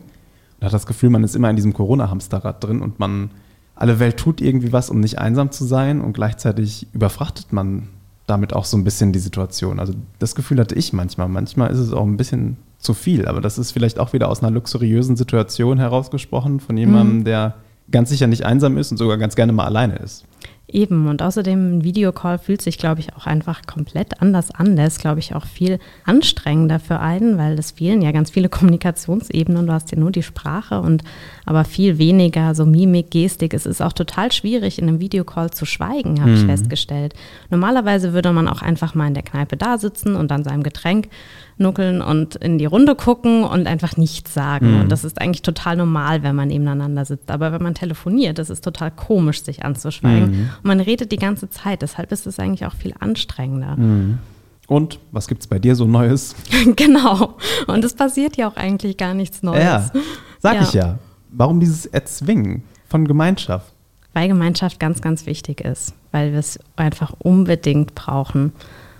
Und 0.61 0.65
hat 0.65 0.73
das 0.73 0.85
Gefühl, 0.85 1.09
man 1.09 1.23
ist 1.23 1.35
immer 1.35 1.49
in 1.49 1.57
diesem 1.57 1.73
Corona-Hamsterrad 1.73 2.63
drin 2.63 2.81
und 2.81 2.99
man 2.99 3.31
alle 3.75 3.99
Welt 3.99 4.17
tut 4.17 4.39
irgendwie 4.41 4.71
was, 4.71 4.89
um 4.89 4.99
nicht 4.99 5.17
einsam 5.17 5.51
zu 5.51 5.65
sein 5.65 6.01
und 6.01 6.13
gleichzeitig 6.13 6.87
überfrachtet 6.93 7.51
man 7.51 7.87
damit 8.27 8.53
auch 8.53 8.65
so 8.65 8.77
ein 8.77 8.83
bisschen 8.83 9.11
die 9.11 9.19
Situation. 9.19 9.79
Also 9.79 9.93
das 10.19 10.35
Gefühl 10.35 10.59
hatte 10.59 10.75
ich 10.75 10.93
manchmal. 10.93 11.27
Manchmal 11.27 11.71
ist 11.71 11.79
es 11.79 11.91
auch 11.91 12.05
ein 12.05 12.15
bisschen 12.15 12.57
zu 12.77 12.93
viel, 12.93 13.27
aber 13.27 13.41
das 13.41 13.57
ist 13.57 13.71
vielleicht 13.71 13.99
auch 13.99 14.13
wieder 14.13 14.29
aus 14.29 14.41
einer 14.41 14.51
luxuriösen 14.51 15.15
Situation 15.15 15.79
herausgesprochen 15.79 16.59
von 16.59 16.77
jemandem, 16.77 17.19
mhm. 17.19 17.23
der 17.25 17.55
ganz 17.89 18.09
sicher 18.09 18.27
nicht 18.27 18.45
einsam 18.45 18.77
ist 18.77 18.91
und 18.91 18.97
sogar 18.97 19.17
ganz 19.17 19.35
gerne 19.35 19.51
mal 19.51 19.65
alleine 19.65 19.95
ist. 19.97 20.25
Eben, 20.71 21.07
und 21.07 21.21
außerdem 21.21 21.77
ein 21.77 21.83
Videocall 21.83 22.37
fühlt 22.37 22.61
sich, 22.61 22.77
glaube 22.77 23.01
ich, 23.01 23.13
auch 23.15 23.27
einfach 23.27 23.63
komplett 23.67 24.21
anders 24.21 24.51
an. 24.51 24.77
Der 24.77 24.87
ist, 24.87 25.01
glaube 25.01 25.19
ich, 25.19 25.35
auch 25.35 25.45
viel 25.45 25.79
anstrengender 26.05 26.79
für 26.79 26.99
einen, 26.99 27.37
weil 27.37 27.59
es 27.59 27.71
fehlen 27.71 28.01
ja 28.01 28.11
ganz 28.11 28.29
viele 28.29 28.47
Kommunikationsebenen. 28.49 29.67
Du 29.67 29.73
hast 29.73 29.91
ja 29.91 29.99
nur 29.99 30.11
die 30.11 30.23
Sprache 30.23 30.79
und 30.79 31.03
aber 31.45 31.65
viel 31.65 31.97
weniger 31.97 32.55
so 32.55 32.65
Mimik, 32.65 33.11
Gestik. 33.11 33.53
Es 33.53 33.65
ist 33.65 33.81
auch 33.81 33.93
total 33.93 34.31
schwierig, 34.31 34.79
in 34.79 34.87
einem 34.87 35.01
Videocall 35.01 35.51
zu 35.51 35.65
schweigen, 35.65 36.21
habe 36.21 36.31
mhm. 36.31 36.37
ich 36.37 36.45
festgestellt. 36.45 37.15
Normalerweise 37.49 38.13
würde 38.13 38.31
man 38.31 38.47
auch 38.47 38.61
einfach 38.61 38.95
mal 38.95 39.07
in 39.07 39.13
der 39.13 39.23
Kneipe 39.23 39.57
da 39.57 39.77
sitzen 39.77 40.15
und 40.15 40.31
an 40.31 40.45
seinem 40.45 40.63
Getränk 40.63 41.09
nuckeln 41.57 42.01
und 42.01 42.35
in 42.35 42.57
die 42.57 42.65
Runde 42.65 42.95
gucken 42.95 43.43
und 43.43 43.67
einfach 43.67 43.97
nichts 43.97 44.33
sagen. 44.33 44.75
Mhm. 44.75 44.81
Und 44.81 44.91
das 44.91 45.03
ist 45.03 45.21
eigentlich 45.21 45.41
total 45.41 45.77
normal, 45.77 46.23
wenn 46.23 46.35
man 46.35 46.47
nebeneinander 46.47 47.05
sitzt. 47.05 47.31
Aber 47.31 47.51
wenn 47.51 47.61
man 47.61 47.75
telefoniert, 47.75 48.39
das 48.39 48.49
ist 48.49 48.63
total 48.63 48.91
komisch, 48.91 49.43
sich 49.43 49.63
anzuschweigen. 49.63 50.31
Mhm. 50.31 50.49
Und 50.57 50.65
man 50.65 50.79
redet 50.79 51.11
die 51.11 51.17
ganze 51.17 51.49
Zeit. 51.49 51.81
Deshalb 51.81 52.11
ist 52.11 52.27
es 52.27 52.39
eigentlich 52.39 52.65
auch 52.65 52.75
viel 52.75 52.93
anstrengender. 52.99 53.75
Mhm. 53.75 54.19
Und 54.67 54.99
was 55.11 55.27
gibt 55.27 55.41
es 55.41 55.47
bei 55.47 55.59
dir 55.59 55.75
so 55.75 55.85
Neues? 55.85 56.35
genau. 56.75 57.37
Und 57.67 57.83
es 57.83 57.93
passiert 57.93 58.37
ja 58.37 58.47
auch 58.47 58.55
eigentlich 58.55 58.97
gar 58.97 59.13
nichts 59.13 59.43
Neues. 59.43 59.63
Ja, 59.63 59.91
sag 60.39 60.55
ja. 60.55 60.61
ich 60.61 60.73
ja. 60.73 60.99
Warum 61.29 61.59
dieses 61.59 61.85
Erzwingen 61.85 62.63
von 62.87 63.07
Gemeinschaft? 63.07 63.73
Weil 64.13 64.27
Gemeinschaft 64.27 64.79
ganz, 64.79 65.01
ganz 65.01 65.25
wichtig 65.25 65.61
ist. 65.61 65.93
Weil 66.11 66.31
wir 66.31 66.39
es 66.39 66.59
einfach 66.75 67.13
unbedingt 67.19 67.95
brauchen. 67.95 68.53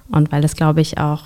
Und 0.09 0.31
weil 0.31 0.43
es, 0.43 0.55
glaube 0.55 0.81
ich, 0.81 0.97
auch 0.97 1.23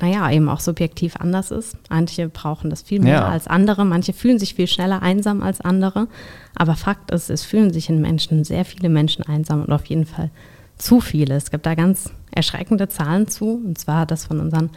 naja, 0.00 0.30
eben 0.30 0.48
auch 0.48 0.60
subjektiv 0.60 1.16
anders 1.16 1.50
ist. 1.50 1.76
Manche 1.90 2.28
brauchen 2.28 2.70
das 2.70 2.82
viel 2.82 3.00
mehr 3.00 3.14
ja. 3.14 3.28
als 3.28 3.46
andere, 3.46 3.84
manche 3.84 4.12
fühlen 4.12 4.38
sich 4.38 4.54
viel 4.54 4.66
schneller 4.66 5.02
einsam 5.02 5.42
als 5.42 5.60
andere. 5.60 6.08
Aber 6.54 6.76
Fakt 6.76 7.10
ist, 7.10 7.30
es 7.30 7.44
fühlen 7.44 7.72
sich 7.72 7.88
in 7.88 8.00
Menschen, 8.00 8.44
sehr 8.44 8.64
viele 8.64 8.88
Menschen 8.88 9.24
einsam 9.24 9.62
und 9.62 9.72
auf 9.72 9.86
jeden 9.86 10.06
Fall 10.06 10.30
zu 10.76 11.00
viele. 11.00 11.34
Es 11.34 11.50
gibt 11.50 11.66
da 11.66 11.74
ganz 11.74 12.10
erschreckende 12.30 12.88
Zahlen 12.88 13.28
zu, 13.28 13.62
und 13.64 13.78
zwar 13.78 14.06
das 14.06 14.26
von 14.26 14.40
unseren 14.40 14.70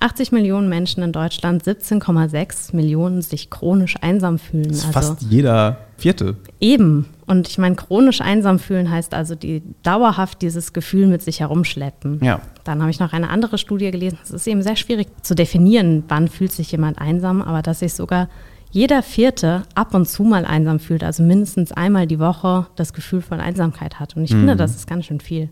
80 0.00 0.32
Millionen 0.32 0.68
Menschen 0.68 1.02
in 1.02 1.12
Deutschland, 1.12 1.62
17,6 1.62 2.74
Millionen 2.74 3.22
sich 3.22 3.48
chronisch 3.50 3.96
einsam 4.00 4.38
fühlen. 4.38 4.68
Das 4.68 4.78
ist 4.78 4.96
also 4.96 5.14
fast 5.14 5.22
jeder 5.22 5.78
Vierte. 5.96 6.36
Eben. 6.60 7.06
Und 7.26 7.48
ich 7.48 7.58
meine, 7.58 7.76
chronisch 7.76 8.20
einsam 8.20 8.58
fühlen 8.58 8.90
heißt 8.90 9.14
also 9.14 9.34
die 9.34 9.62
dauerhaft 9.82 10.42
dieses 10.42 10.72
Gefühl 10.72 11.06
mit 11.06 11.22
sich 11.22 11.40
herumschleppen. 11.40 12.20
Ja. 12.22 12.40
Dann 12.64 12.80
habe 12.80 12.90
ich 12.90 13.00
noch 13.00 13.12
eine 13.12 13.30
andere 13.30 13.56
Studie 13.56 13.90
gelesen. 13.90 14.18
Es 14.22 14.30
ist 14.30 14.46
eben 14.46 14.62
sehr 14.62 14.76
schwierig 14.76 15.08
zu 15.22 15.34
definieren, 15.34 16.04
wann 16.08 16.28
fühlt 16.28 16.52
sich 16.52 16.72
jemand 16.72 16.98
einsam, 16.98 17.40
aber 17.40 17.62
dass 17.62 17.78
sich 17.78 17.94
sogar 17.94 18.28
jeder 18.70 19.04
Vierte 19.04 19.62
ab 19.76 19.94
und 19.94 20.08
zu 20.08 20.24
mal 20.24 20.44
einsam 20.44 20.80
fühlt, 20.80 21.04
also 21.04 21.22
mindestens 21.22 21.70
einmal 21.70 22.08
die 22.08 22.18
Woche 22.18 22.66
das 22.74 22.92
Gefühl 22.92 23.22
von 23.22 23.40
Einsamkeit 23.40 24.00
hat. 24.00 24.16
Und 24.16 24.24
ich 24.24 24.32
mhm. 24.32 24.38
finde, 24.38 24.56
das 24.56 24.74
ist 24.74 24.88
ganz 24.88 25.06
schön 25.06 25.20
viel. 25.20 25.48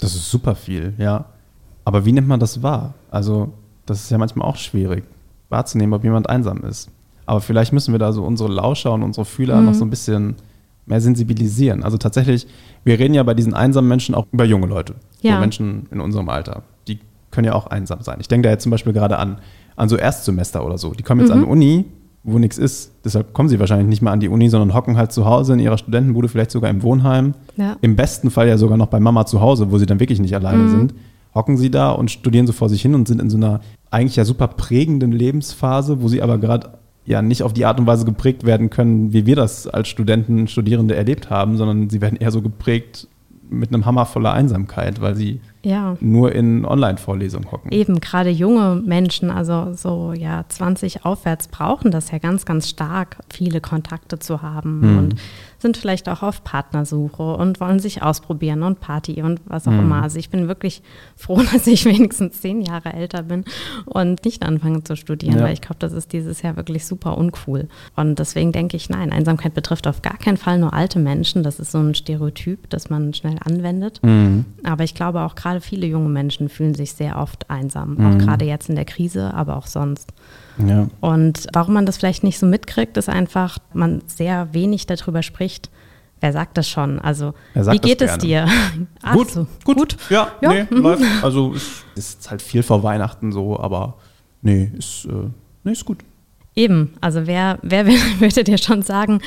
Das 0.00 0.14
ist 0.14 0.30
super 0.30 0.54
viel, 0.54 0.94
ja. 0.96 1.26
Aber 1.84 2.04
wie 2.06 2.12
nimmt 2.12 2.28
man 2.28 2.40
das 2.40 2.62
wahr? 2.62 2.94
Also 3.10 3.52
das 3.86 4.02
ist 4.02 4.10
ja 4.10 4.18
manchmal 4.18 4.48
auch 4.48 4.56
schwierig, 4.56 5.04
wahrzunehmen, 5.48 5.92
ob 5.92 6.04
jemand 6.04 6.28
einsam 6.28 6.62
ist. 6.62 6.90
Aber 7.26 7.40
vielleicht 7.40 7.72
müssen 7.72 7.92
wir 7.92 7.98
da 7.98 8.12
so 8.12 8.24
unsere 8.24 8.50
Lauscher 8.50 8.92
und 8.92 9.02
unsere 9.02 9.24
Fühler 9.24 9.60
mhm. 9.60 9.66
noch 9.66 9.74
so 9.74 9.84
ein 9.84 9.90
bisschen 9.90 10.36
mehr 10.86 11.00
sensibilisieren. 11.00 11.82
Also 11.82 11.96
tatsächlich, 11.96 12.46
wir 12.84 12.98
reden 12.98 13.14
ja 13.14 13.22
bei 13.22 13.34
diesen 13.34 13.54
einsamen 13.54 13.88
Menschen 13.88 14.14
auch 14.14 14.26
über 14.32 14.44
junge 14.44 14.66
Leute. 14.66 14.94
Ja. 15.20 15.34
So 15.34 15.40
Menschen 15.40 15.86
in 15.90 16.00
unserem 16.00 16.28
Alter. 16.28 16.62
Die 16.88 16.98
können 17.30 17.46
ja 17.46 17.54
auch 17.54 17.68
einsam 17.68 18.02
sein. 18.02 18.18
Ich 18.20 18.28
denke 18.28 18.48
da 18.48 18.50
jetzt 18.50 18.64
zum 18.64 18.70
Beispiel 18.70 18.92
gerade 18.92 19.18
an, 19.18 19.38
an 19.76 19.88
so 19.88 19.96
Erstsemester 19.96 20.64
oder 20.66 20.78
so. 20.78 20.92
Die 20.92 21.02
kommen 21.02 21.20
jetzt 21.20 21.30
mhm. 21.30 21.38
an 21.38 21.44
die 21.44 21.50
Uni, 21.50 21.84
wo 22.24 22.38
nichts 22.38 22.58
ist. 22.58 22.92
Deshalb 23.04 23.32
kommen 23.32 23.48
sie 23.48 23.60
wahrscheinlich 23.60 23.88
nicht 23.88 24.02
mal 24.02 24.10
an 24.10 24.20
die 24.20 24.28
Uni, 24.28 24.48
sondern 24.48 24.74
hocken 24.74 24.96
halt 24.96 25.12
zu 25.12 25.24
Hause 25.24 25.52
in 25.52 25.60
ihrer 25.60 25.78
Studentenbude, 25.78 26.28
vielleicht 26.28 26.50
sogar 26.50 26.70
im 26.70 26.82
Wohnheim. 26.82 27.34
Ja. 27.56 27.76
Im 27.80 27.94
besten 27.94 28.30
Fall 28.30 28.48
ja 28.48 28.58
sogar 28.58 28.76
noch 28.76 28.88
bei 28.88 28.98
Mama 28.98 29.26
zu 29.26 29.40
Hause, 29.40 29.70
wo 29.70 29.78
sie 29.78 29.86
dann 29.86 30.00
wirklich 30.00 30.20
nicht 30.20 30.34
alleine 30.34 30.64
mhm. 30.64 30.70
sind 30.70 30.94
hocken 31.34 31.56
sie 31.56 31.70
da 31.70 31.90
und 31.90 32.10
studieren 32.10 32.46
so 32.46 32.52
vor 32.52 32.68
sich 32.68 32.82
hin 32.82 32.94
und 32.94 33.08
sind 33.08 33.20
in 33.20 33.30
so 33.30 33.36
einer 33.36 33.60
eigentlich 33.90 34.16
ja 34.16 34.24
super 34.24 34.48
prägenden 34.48 35.12
Lebensphase, 35.12 36.02
wo 36.02 36.08
sie 36.08 36.22
aber 36.22 36.38
gerade 36.38 36.78
ja 37.04 37.20
nicht 37.22 37.42
auf 37.42 37.52
die 37.52 37.64
Art 37.64 37.80
und 37.80 37.86
Weise 37.86 38.04
geprägt 38.04 38.44
werden 38.44 38.70
können, 38.70 39.12
wie 39.12 39.26
wir 39.26 39.36
das 39.36 39.66
als 39.66 39.88
Studenten, 39.88 40.46
Studierende 40.48 40.94
erlebt 40.94 41.30
haben, 41.30 41.56
sondern 41.56 41.90
sie 41.90 42.00
werden 42.00 42.16
eher 42.16 42.30
so 42.30 42.42
geprägt 42.42 43.08
mit 43.52 43.72
einem 43.72 43.84
Hammer 43.84 44.06
voller 44.06 44.32
Einsamkeit, 44.32 45.00
weil 45.00 45.14
sie 45.14 45.40
ja. 45.62 45.96
nur 46.00 46.32
in 46.32 46.64
Online-Vorlesungen 46.64 47.52
hocken. 47.52 47.70
Eben, 47.70 48.00
gerade 48.00 48.30
junge 48.30 48.80
Menschen, 48.84 49.30
also 49.30 49.74
so 49.74 50.12
ja 50.14 50.44
20 50.48 51.04
aufwärts, 51.04 51.48
brauchen 51.48 51.90
das 51.90 52.10
ja 52.10 52.18
ganz, 52.18 52.46
ganz 52.46 52.68
stark, 52.68 53.18
viele 53.30 53.60
Kontakte 53.60 54.18
zu 54.18 54.42
haben 54.42 54.80
mhm. 54.80 54.98
und 54.98 55.14
sind 55.62 55.76
vielleicht 55.76 56.08
auch 56.08 56.22
auf 56.22 56.44
Partnersuche 56.44 57.22
und 57.22 57.60
wollen 57.60 57.78
sich 57.78 58.02
ausprobieren 58.02 58.62
und 58.62 58.80
Party 58.80 59.22
und 59.22 59.40
was 59.46 59.66
auch 59.66 59.72
mhm. 59.72 59.80
immer. 59.80 60.02
Also 60.02 60.18
ich 60.18 60.28
bin 60.28 60.48
wirklich 60.48 60.82
froh, 61.16 61.40
dass 61.52 61.66
ich 61.66 61.84
wenigstens 61.84 62.40
zehn 62.40 62.60
Jahre 62.60 62.92
älter 62.92 63.22
bin 63.22 63.44
und 63.86 64.24
nicht 64.24 64.44
anfange 64.44 64.84
zu 64.84 64.96
studieren, 64.96 65.38
ja. 65.38 65.44
weil 65.44 65.54
ich 65.54 65.62
glaube, 65.62 65.76
das 65.78 65.92
ist 65.92 66.12
dieses 66.12 66.42
Jahr 66.42 66.56
wirklich 66.56 66.84
super 66.84 67.16
uncool. 67.16 67.68
Und 67.96 68.18
deswegen 68.18 68.52
denke 68.52 68.76
ich, 68.76 68.90
nein, 68.90 69.12
Einsamkeit 69.12 69.54
betrifft 69.54 69.86
auf 69.86 70.02
gar 70.02 70.18
keinen 70.18 70.36
Fall 70.36 70.58
nur 70.58 70.74
alte 70.74 70.98
Menschen. 70.98 71.42
Das 71.42 71.58
ist 71.58 71.72
so 71.72 71.78
ein 71.78 71.94
Stereotyp, 71.94 72.68
das 72.68 72.90
man 72.90 73.14
schnell 73.14 73.36
anwendet. 73.42 74.00
Mhm. 74.02 74.44
Aber 74.64 74.84
ich 74.84 74.94
glaube 74.94 75.22
auch 75.22 75.34
gerade 75.34 75.60
viele 75.60 75.86
junge 75.86 76.08
Menschen 76.08 76.48
fühlen 76.48 76.74
sich 76.74 76.92
sehr 76.92 77.18
oft 77.18 77.48
einsam, 77.48 77.94
mhm. 77.94 78.06
auch 78.06 78.18
gerade 78.18 78.44
jetzt 78.44 78.68
in 78.68 78.74
der 78.74 78.84
Krise, 78.84 79.32
aber 79.32 79.56
auch 79.56 79.66
sonst. 79.66 80.12
Ja. 80.58 80.88
Und 81.00 81.46
warum 81.52 81.74
man 81.74 81.86
das 81.86 81.96
vielleicht 81.96 82.24
nicht 82.24 82.38
so 82.38 82.46
mitkriegt, 82.46 82.96
ist 82.96 83.08
einfach, 83.08 83.58
man 83.72 84.02
sehr 84.06 84.52
wenig 84.52 84.86
darüber 84.86 85.22
spricht. 85.22 85.70
Wer 86.20 86.32
sagt 86.32 86.56
das 86.56 86.68
schon? 86.68 87.00
Also, 87.00 87.34
wie 87.54 87.78
geht 87.78 88.00
es 88.00 88.18
dir? 88.18 88.46
Ach 89.02 89.14
gut, 89.14 89.30
so. 89.30 89.46
gut, 89.64 89.76
gut. 89.76 89.96
Ja, 90.08 90.32
ja. 90.40 90.52
Nee, 90.52 90.66
mhm. 90.70 90.76
läuft. 90.78 91.02
Also, 91.22 91.54
es 91.54 91.84
ist 91.96 92.30
halt 92.30 92.42
viel 92.42 92.62
vor 92.62 92.82
Weihnachten 92.82 93.32
so, 93.32 93.58
aber 93.58 93.94
nee, 94.40 94.70
ist, 94.78 95.06
äh, 95.06 95.30
nee, 95.64 95.72
ist 95.72 95.84
gut. 95.84 95.98
Eben, 96.54 96.92
also 97.00 97.26
wer, 97.26 97.58
wer 97.62 97.86
würde 98.18 98.44
dir 98.44 98.58
schon 98.58 98.82
sagen, 98.82 99.20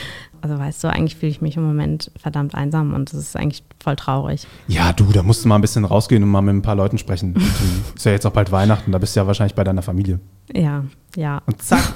also 0.46 0.60
weißt 0.60 0.84
du, 0.84 0.90
eigentlich 0.90 1.16
fühle 1.16 1.32
ich 1.32 1.42
mich 1.42 1.58
im 1.58 1.64
Moment 1.64 2.12
verdammt 2.22 2.54
einsam 2.54 2.94
und 2.94 3.12
das 3.12 3.20
ist 3.20 3.36
eigentlich 3.36 3.64
voll 3.84 3.96
traurig. 3.96 4.46
Ja, 4.68 4.94
du, 4.94 5.06
da 5.06 5.24
musst 5.24 5.44
du 5.44 5.50
mal 5.50 5.56
ein 5.56 5.62
bisschen 5.62 5.86
rausgehen 5.86 6.22
und 6.22 6.30
mal 6.30 6.42
mit 6.42 6.54
ein 6.54 6.62
paar 6.62 6.76
Leuten 6.76 7.00
sprechen. 7.00 7.34
ist 7.96 8.06
ja 8.06 8.12
jetzt 8.12 8.28
auch 8.28 8.32
bald 8.32 8.52
Weihnachten, 8.52 8.92
da 8.92 9.00
bist 9.00 9.16
du 9.16 9.22
ja 9.22 9.26
wahrscheinlich 9.26 9.56
bei 9.56 9.64
deiner 9.64 9.82
Familie. 9.82 10.20
Ja, 10.54 10.84
ja. 11.16 11.42
Und 11.48 11.64
zack, 11.64 11.94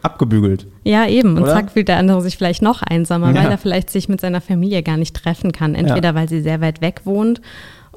abgebügelt. 0.00 0.66
Ja, 0.84 1.06
eben. 1.06 1.36
Und 1.36 1.42
Oder? 1.42 1.52
zack 1.52 1.72
fühlt 1.72 1.88
der 1.88 1.98
andere 1.98 2.22
sich 2.22 2.38
vielleicht 2.38 2.62
noch 2.62 2.80
einsamer, 2.80 3.34
ja. 3.34 3.42
weil 3.42 3.50
er 3.50 3.58
vielleicht 3.58 3.90
sich 3.90 4.08
mit 4.08 4.22
seiner 4.22 4.40
Familie 4.40 4.82
gar 4.82 4.96
nicht 4.96 5.14
treffen 5.14 5.52
kann. 5.52 5.74
Entweder 5.74 6.08
ja. 6.08 6.14
weil 6.14 6.26
sie 6.30 6.40
sehr 6.40 6.62
weit 6.62 6.80
weg 6.80 7.02
wohnt 7.04 7.42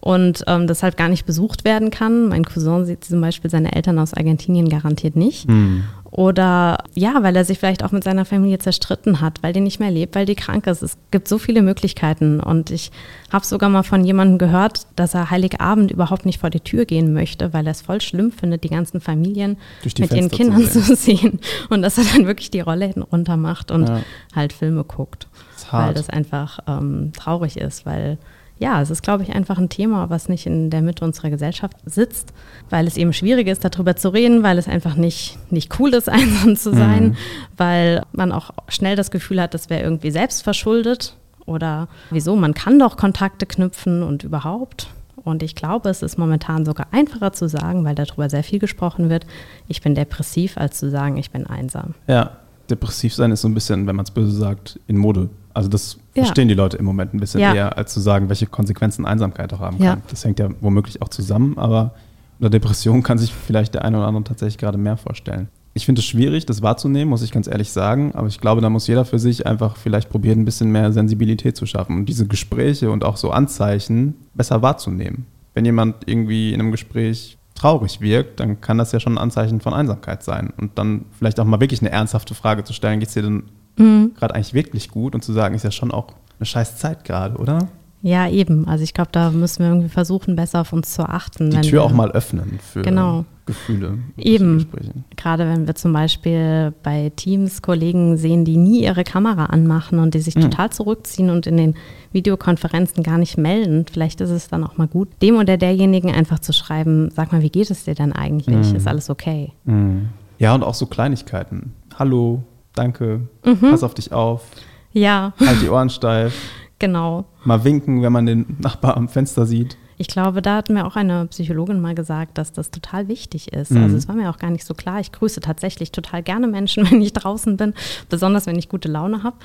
und 0.01 0.44
ähm, 0.48 0.67
deshalb 0.67 0.98
gar 0.98 1.08
nicht 1.08 1.25
besucht 1.25 1.63
werden 1.63 1.91
kann. 1.91 2.27
Mein 2.27 2.44
Cousin 2.44 2.86
sieht 2.86 3.06
zum 3.06 3.22
Beispiel 3.22 3.50
seine 3.50 3.74
Eltern 3.74 4.00
aus 4.00 4.13
Argentinien 4.13 4.67
garantiert 4.67 5.15
nicht. 5.15 5.48
Mhm. 5.48 5.86
Oder 6.18 6.80
ja, 6.96 7.22
weil 7.22 7.36
er 7.36 7.46
sich 7.46 7.60
vielleicht 7.60 7.84
auch 7.84 7.92
mit 7.92 8.04
seiner 8.04 8.26
Familie 8.26 8.58
zerstritten 8.58 9.22
hat, 9.22 9.44
weil 9.44 9.54
die 9.54 9.60
nicht 9.60 9.80
mehr 9.80 9.92
lebt, 9.92 10.16
weil 10.16 10.26
die 10.26 10.34
krank 10.34 10.66
ist. 10.66 10.82
Es 10.82 10.98
gibt 11.12 11.28
so 11.28 11.38
viele 11.38 11.62
Möglichkeiten. 11.62 12.40
Und 12.40 12.72
ich 12.72 12.90
habe 13.32 13.46
sogar 13.46 13.70
mal 13.70 13.84
von 13.84 14.04
jemandem 14.04 14.40
gehört, 14.40 14.88
dass 14.96 15.14
er 15.14 15.30
Heiligabend 15.30 15.92
überhaupt 15.92 16.26
nicht 16.26 16.40
vor 16.40 16.50
die 16.50 16.60
Tür 16.60 16.86
gehen 16.86 17.14
möchte, 17.14 17.54
weil 17.54 17.68
er 17.68 17.72
es 17.72 17.84
voll 17.84 18.02
schlimm 18.02 18.32
findet, 18.32 18.64
die 18.64 18.70
ganzen 18.70 19.00
Familien 19.00 19.58
die 19.84 20.02
mit 20.02 20.12
ihren 20.12 20.32
Kindern 20.32 20.64
zu 20.64 20.80
sehen. 20.80 20.84
zu 20.86 20.96
sehen. 20.96 21.40
Und 21.70 21.84
dass 21.84 22.00
er 22.00 22.06
dann 22.06 22.26
wirklich 22.26 22.50
die 22.50 22.62
Rolle 22.62 22.96
runter 23.12 23.38
macht 23.38 23.70
und 23.70 23.88
ja. 23.88 24.02
halt 24.36 24.54
Filme 24.54 24.86
guckt. 24.86 25.28
Weil 25.70 25.94
das 25.94 26.10
einfach 26.10 26.58
ähm, 26.66 27.12
traurig 27.16 27.58
ist, 27.58 27.86
weil 27.86 28.18
ja, 28.60 28.82
es 28.82 28.90
ist, 28.90 29.04
glaube 29.04 29.24
ich, 29.24 29.34
einfach 29.34 29.58
ein 29.58 29.70
Thema, 29.70 30.10
was 30.10 30.30
nicht 30.30 30.46
in 30.46 30.70
der 30.70 30.82
Mitte 30.82 31.06
unserer 31.06 31.30
Gesellschaft 31.30 31.78
sitzt, 31.86 32.34
weil 32.70 32.88
es 32.88 32.98
eben 32.98 33.14
schwierig 33.14 33.48
ist, 33.48 33.64
darüber 33.64 33.96
zu 33.96 34.10
reden, 34.10 34.44
weil 34.44 34.58
es 34.58 34.68
einfach 34.68 34.96
nicht, 34.96 35.38
nicht 35.52 35.80
cool 35.80 35.94
ist, 35.94 36.10
einsam 36.10 36.56
zu 36.56 36.74
sein, 36.74 37.10
mhm. 37.10 37.18
weil 37.56 38.04
man 38.12 38.32
auch 38.32 38.52
schnell 38.68 38.96
das 38.96 39.12
Gefühl 39.12 39.42
hat, 39.42 39.54
das 39.54 39.70
wäre 39.70 39.84
irgendwie 39.84 40.12
selbst 40.12 40.44
verschuldet 40.44 41.16
oder 41.46 41.88
wieso, 42.10 42.36
man 42.36 42.54
kann 42.54 42.78
doch 42.78 42.98
Kontakte 42.98 43.46
knüpfen 43.46 44.04
und 44.04 44.24
überhaupt. 44.24 44.90
Und 45.24 45.44
ich 45.44 45.56
glaube, 45.56 45.90
es 45.90 46.04
ist 46.04 46.18
momentan 46.18 46.66
sogar 46.66 46.88
einfacher 46.92 47.34
zu 47.34 47.50
sagen, 47.50 47.84
weil 47.84 47.96
darüber 47.96 48.30
sehr 48.30 48.44
viel 48.44 48.60
gesprochen 48.60 49.10
wird, 49.10 49.26
ich 49.68 49.82
bin 49.82 49.94
depressiv, 49.94 50.58
als 50.58 50.78
zu 50.78 50.90
sagen, 50.90 51.18
ich 51.18 51.32
bin 51.32 51.46
einsam. 51.46 51.96
Ja, 52.08 52.38
depressiv 52.70 53.14
sein 53.14 53.32
ist 53.32 53.42
so 53.42 53.48
ein 53.48 53.54
bisschen, 53.54 53.88
wenn 53.88 53.96
man 53.96 54.06
es 54.06 54.12
böse 54.12 54.32
sagt, 54.32 54.80
in 54.88 54.98
Mode. 54.98 55.30
Also 55.54 55.70
das 55.70 55.98
ja. 56.18 56.26
verstehen 56.26 56.48
die 56.48 56.54
Leute 56.54 56.78
im 56.78 56.86
Moment 56.86 57.14
ein 57.14 57.20
bisschen 57.20 57.40
ja. 57.40 57.54
eher, 57.54 57.78
als 57.78 57.94
zu 57.94 58.00
sagen, 58.00 58.30
welche 58.30 58.48
Konsequenzen 58.48 59.06
Einsamkeit 59.06 59.54
auch 59.54 59.60
haben 59.60 59.78
kann. 59.78 59.86
Ja. 59.86 59.98
Das 60.10 60.26
hängt 60.26 60.40
ja 60.40 60.50
womöglich 60.62 61.02
auch 61.02 61.10
zusammen, 61.10 61.58
aber 61.58 61.94
unter 62.40 62.50
Depression 62.50 63.04
kann 63.04 63.18
sich 63.18 63.34
vielleicht 63.34 63.74
der 63.74 63.86
eine 63.86 63.98
oder 63.98 64.08
andere 64.08 64.24
tatsächlich 64.24 64.58
gerade 64.58 64.78
mehr 64.78 64.98
vorstellen. 64.98 65.48
Ich 65.74 65.86
finde 65.86 66.00
es 66.00 66.06
schwierig, 66.06 66.46
das 66.48 66.64
wahrzunehmen, 66.64 67.10
muss 67.10 67.22
ich 67.22 67.32
ganz 67.32 67.48
ehrlich 67.48 67.72
sagen, 67.72 68.12
aber 68.16 68.28
ich 68.28 68.40
glaube, 68.40 68.62
da 68.62 68.70
muss 68.70 68.88
jeder 68.88 69.06
für 69.06 69.20
sich 69.20 69.46
einfach 69.46 69.78
vielleicht 69.78 70.10
probieren, 70.10 70.40
ein 70.40 70.46
bisschen 70.46 70.72
mehr 70.72 70.92
Sensibilität 70.92 71.56
zu 71.56 71.68
schaffen 71.68 71.98
und 71.98 72.10
diese 72.10 72.26
Gespräche 72.26 72.90
und 72.90 73.06
auch 73.06 73.16
so 73.16 73.30
Anzeichen 73.30 74.16
besser 74.34 74.64
wahrzunehmen. 74.64 75.28
Wenn 75.54 75.66
jemand 75.66 76.08
irgendwie 76.08 76.54
in 76.54 76.62
einem 76.62 76.72
Gespräch 76.72 77.38
traurig 77.58 78.02
wirkt, 78.02 78.40
dann 78.40 78.62
kann 78.62 78.78
das 78.78 78.92
ja 78.92 79.00
schon 79.00 79.14
ein 79.14 79.18
Anzeichen 79.18 79.62
von 79.62 79.74
Einsamkeit 79.74 80.24
sein. 80.24 80.54
Und 80.58 80.78
dann 80.78 81.06
vielleicht 81.18 81.40
auch 81.40 81.46
mal 81.46 81.60
wirklich 81.60 81.82
eine 81.82 81.92
ernsthafte 81.92 82.36
Frage 82.36 82.64
zu 82.64 82.74
stellen, 82.74 83.00
geht 83.00 83.10
es 83.10 83.16
dir 83.16 83.24
denn 83.24 83.44
mhm. 83.78 84.14
gerade 84.16 84.36
eigentlich 84.36 84.54
wirklich 84.54 84.90
gut 84.90 85.16
und 85.16 85.24
zu 85.24 85.34
sagen, 85.34 85.56
ist 85.56 85.64
ja 85.64 85.72
schon 85.72 85.92
auch 85.92 86.08
eine 86.40 86.46
scheiß 86.46 86.78
Zeit 86.78 87.04
gerade, 87.04 87.38
oder? 87.38 87.68
Ja, 88.01 88.30
eben. 88.30 88.68
Also 88.68 88.84
ich 88.84 88.94
glaube, 88.94 89.10
da 89.12 89.32
müssen 89.32 89.60
wir 89.60 89.70
irgendwie 89.70 89.89
versuchen, 89.89 90.36
besser 90.36 90.62
auf 90.62 90.74
uns 90.74 90.94
zu 90.94 91.04
achten. 91.04 91.50
Die 91.50 91.62
Tür 91.62 91.84
auch 91.84 91.92
mal 91.92 92.12
öffnen 92.12 92.60
für 92.62 92.82
genau. 92.82 93.25
Gefühle. 93.48 93.98
Eben. 94.18 94.68
Gerade 95.16 95.48
wenn 95.48 95.68
wir 95.68 95.75
zum 95.75 95.94
Beispiel 95.94 96.74
bei 96.84 97.12
Teams 97.16 97.62
Kollegen 97.62 98.18
sehen, 98.18 98.46
die 98.46 98.58
nie 98.58 98.84
ihre 98.84 99.04
Kamera 99.04 99.46
anmachen 99.46 100.00
und 100.00 100.13
die 100.13 100.20
sich 100.20 100.36
mhm. 100.36 100.42
total 100.42 100.70
zurückziehen 100.70 101.30
und 101.30 101.48
in 101.48 101.58
den 101.58 101.75
Videokonferenzen 102.12 103.04
gar 103.04 103.18
nicht 103.18 103.38
melden. 103.38 103.86
Vielleicht 103.92 104.22
ist 104.22 104.30
es 104.30 104.50
dann 104.50 104.63
auch 104.63 104.77
mal 104.77 104.88
gut, 104.88 105.08
dem 105.22 105.38
oder 105.38 105.58
derjenigen 105.58 106.12
einfach 106.12 106.39
zu 106.39 106.54
schreiben, 106.54 107.10
sag 107.16 107.32
mal, 107.32 107.42
wie 107.42 107.50
geht 107.50 107.72
es 107.72 107.86
dir 107.86 107.96
denn 107.96 108.12
eigentlich? 108.12 108.70
Mhm. 108.70 108.75
Ist 108.75 108.88
alles 108.88 109.10
okay? 109.10 109.54
Mhm. 109.63 110.10
Ja, 110.39 110.54
und 110.54 110.63
auch 110.63 110.75
so 110.75 110.86
Kleinigkeiten. 110.86 111.74
Hallo, 111.98 112.44
danke, 112.75 113.22
mhm. 113.46 113.58
pass 113.60 113.82
auf 113.82 113.94
dich 113.94 114.12
auf. 114.12 114.44
Ja. 114.92 115.34
Halt 115.39 115.62
die 115.62 115.70
Ohren 115.70 115.89
steif. 115.89 116.34
Genau. 116.80 117.26
Mal 117.44 117.64
winken, 117.64 118.02
wenn 118.02 118.14
man 118.14 118.26
den 118.26 118.58
Nachbar 118.60 118.98
am 118.98 119.10
Fenster 119.10 119.46
sieht. 119.46 119.78
Ich 120.00 120.08
glaube, 120.08 120.44
da 120.44 120.58
hat 120.58 120.70
mir 120.70 120.86
auch 120.86 120.96
eine 120.96 121.26
Psychologin 121.26 121.82
mal 121.82 121.96
gesagt, 121.96 122.38
dass 122.38 122.52
das 122.52 122.70
total 122.70 123.08
wichtig 123.08 123.52
ist. 123.52 123.72
Mhm. 123.72 123.84
Also 123.84 123.98
es 123.98 124.08
war 124.08 124.16
mir 124.16 124.30
auch 124.30 124.38
gar 124.38 124.52
nicht 124.52 124.64
so 124.64 124.76
klar. 124.76 125.00
Ich 125.00 125.12
grüße 125.12 125.42
tatsächlich 125.42 125.92
total 125.92 126.22
gerne 126.22 126.48
Menschen, 126.48 126.88
wenn 126.92 127.02
ich 127.02 127.14
draußen 127.14 127.58
bin, 127.58 127.74
besonders 128.10 128.46
wenn 128.46 128.60
ich 128.60 128.70
gute 128.70 128.90
Laune 128.90 129.24
habe. 129.24 129.38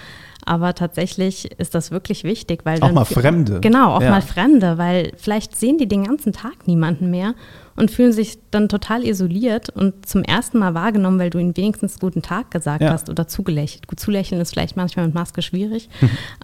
Aber 0.44 0.74
tatsächlich 0.74 1.50
ist 1.58 1.74
das 1.74 1.90
wirklich 1.90 2.24
wichtig, 2.24 2.64
weil 2.64 2.82
auch 2.82 2.92
mal 2.92 3.04
Fremde. 3.04 3.60
Genau, 3.60 3.94
auch 3.94 4.02
ja. 4.02 4.10
mal 4.10 4.22
Fremde, 4.22 4.76
weil 4.78 5.12
vielleicht 5.16 5.56
sehen 5.56 5.78
die 5.78 5.86
den 5.86 6.04
ganzen 6.04 6.32
Tag 6.32 6.66
niemanden 6.66 7.10
mehr 7.10 7.34
und 7.76 7.90
fühlen 7.90 8.12
sich 8.12 8.38
dann 8.50 8.68
total 8.68 9.04
isoliert 9.04 9.70
und 9.70 10.06
zum 10.06 10.22
ersten 10.22 10.58
Mal 10.58 10.74
wahrgenommen, 10.74 11.18
weil 11.18 11.30
du 11.30 11.38
ihnen 11.38 11.56
wenigstens 11.56 11.98
guten 11.98 12.22
Tag 12.22 12.50
gesagt 12.50 12.82
ja. 12.82 12.90
hast 12.90 13.08
oder 13.08 13.28
zugelächelt. 13.28 13.86
Gut, 13.86 14.00
zulächeln 14.00 14.40
ist 14.40 14.52
vielleicht 14.52 14.76
manchmal 14.76 15.06
mit 15.06 15.14
Maske 15.14 15.42
schwierig, 15.42 15.88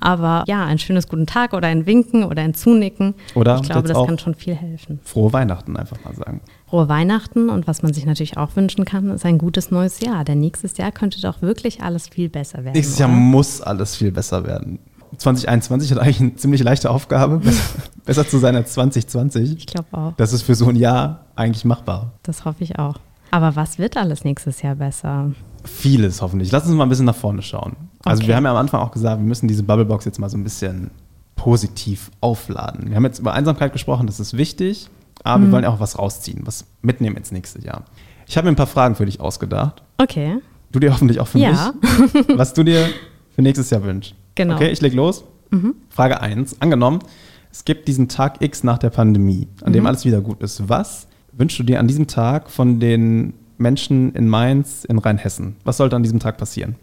aber 0.00 0.44
ja, 0.46 0.64
ein 0.64 0.78
schönes 0.78 1.08
guten 1.08 1.26
Tag 1.26 1.52
oder 1.52 1.68
ein 1.68 1.86
Winken 1.86 2.24
oder 2.24 2.42
ein 2.42 2.54
Zunicken. 2.54 3.14
Oder 3.34 3.56
ich 3.56 3.68
glaube, 3.68 3.88
das 3.88 4.06
kann 4.06 4.18
schon 4.18 4.34
viel 4.34 4.54
helfen. 4.54 5.00
Frohe 5.02 5.32
Weihnachten 5.32 5.76
einfach 5.76 6.02
mal 6.04 6.14
sagen. 6.14 6.40
Frohe 6.68 6.88
Weihnachten 6.88 7.48
und 7.48 7.66
was 7.66 7.82
man 7.82 7.94
sich 7.94 8.04
natürlich 8.04 8.36
auch 8.36 8.54
wünschen 8.54 8.84
kann, 8.84 9.10
ist 9.10 9.24
ein 9.24 9.38
gutes 9.38 9.70
neues 9.70 10.00
Jahr. 10.00 10.24
Denn 10.24 10.40
nächstes 10.40 10.76
Jahr 10.76 10.92
könnte 10.92 11.20
doch 11.20 11.40
wirklich 11.40 11.82
alles 11.82 12.08
viel 12.08 12.28
besser 12.28 12.58
werden. 12.58 12.74
Nächstes 12.74 12.96
oder? 12.96 13.08
Jahr 13.08 13.16
muss 13.16 13.62
alles 13.62 13.96
viel 13.96 14.12
besser 14.12 14.46
werden. 14.46 14.78
2021 15.16 15.92
hat 15.92 15.98
eigentlich 15.98 16.20
eine 16.20 16.36
ziemlich 16.36 16.62
leichte 16.62 16.90
Aufgabe, 16.90 17.38
besser, 17.44 17.62
besser 18.04 18.28
zu 18.28 18.38
sein 18.38 18.54
als 18.54 18.74
2020. 18.74 19.56
Ich 19.56 19.66
glaube 19.66 19.88
auch. 19.92 20.12
Das 20.16 20.34
ist 20.34 20.42
für 20.42 20.54
so 20.54 20.68
ein 20.68 20.76
Jahr 20.76 21.24
eigentlich 21.36 21.64
machbar. 21.64 22.12
Das 22.22 22.44
hoffe 22.44 22.62
ich 22.64 22.78
auch. 22.78 22.96
Aber 23.30 23.56
was 23.56 23.78
wird 23.78 23.96
alles 23.96 24.24
nächstes 24.24 24.60
Jahr 24.60 24.74
besser? 24.74 25.32
Vieles 25.64 26.20
hoffentlich. 26.20 26.52
Lass 26.52 26.66
uns 26.66 26.74
mal 26.74 26.84
ein 26.84 26.88
bisschen 26.90 27.06
nach 27.06 27.16
vorne 27.16 27.40
schauen. 27.40 27.76
Also 28.04 28.20
okay. 28.20 28.28
wir 28.28 28.36
haben 28.36 28.44
ja 28.44 28.50
am 28.50 28.56
Anfang 28.56 28.80
auch 28.80 28.90
gesagt, 28.90 29.20
wir 29.20 29.26
müssen 29.26 29.48
diese 29.48 29.62
Bubblebox 29.62 30.04
jetzt 30.04 30.18
mal 30.18 30.28
so 30.28 30.36
ein 30.36 30.44
bisschen 30.44 30.90
positiv 31.34 32.10
aufladen. 32.20 32.88
Wir 32.88 32.96
haben 32.96 33.04
jetzt 33.04 33.20
über 33.20 33.32
Einsamkeit 33.32 33.72
gesprochen, 33.72 34.06
das 34.06 34.20
ist 34.20 34.36
wichtig, 34.36 34.88
aber 35.24 35.38
mhm. 35.38 35.44
wir 35.46 35.52
wollen 35.52 35.64
auch 35.64 35.80
was 35.80 35.98
rausziehen, 35.98 36.42
was 36.44 36.64
mitnehmen 36.82 37.16
ins 37.16 37.32
nächste 37.32 37.60
Jahr. 37.62 37.84
Ich 38.26 38.36
habe 38.36 38.46
mir 38.46 38.52
ein 38.52 38.56
paar 38.56 38.66
Fragen 38.66 38.94
für 38.94 39.06
dich 39.06 39.20
ausgedacht. 39.20 39.82
Okay. 39.98 40.38
Du 40.70 40.78
dir 40.78 40.92
hoffentlich 40.92 41.18
auch 41.20 41.28
für 41.28 41.38
ja. 41.38 41.72
mich. 41.82 42.28
Was 42.36 42.52
du 42.52 42.62
dir 42.62 42.90
für 43.34 43.40
nächstes 43.40 43.70
Jahr 43.70 43.82
wünschst. 43.82 44.14
Genau. 44.34 44.56
Okay, 44.56 44.68
ich 44.68 44.82
leg 44.82 44.92
los. 44.92 45.24
Mhm. 45.50 45.76
Frage 45.88 46.20
1. 46.20 46.60
Angenommen, 46.60 46.98
es 47.50 47.64
gibt 47.64 47.88
diesen 47.88 48.08
Tag 48.08 48.42
X 48.42 48.64
nach 48.64 48.76
der 48.76 48.90
Pandemie, 48.90 49.48
an 49.62 49.70
mhm. 49.70 49.74
dem 49.74 49.86
alles 49.86 50.04
wieder 50.04 50.20
gut 50.20 50.42
ist. 50.42 50.68
Was 50.68 51.08
wünschst 51.32 51.58
du 51.58 51.62
dir 51.62 51.80
an 51.80 51.88
diesem 51.88 52.06
Tag 52.06 52.50
von 52.50 52.80
den 52.80 53.32
Menschen 53.56 54.12
in 54.14 54.28
Mainz, 54.28 54.84
in 54.84 54.98
Rheinhessen? 54.98 55.56
Was 55.64 55.78
sollte 55.78 55.96
an 55.96 56.02
diesem 56.02 56.20
Tag 56.20 56.36
passieren? 56.36 56.76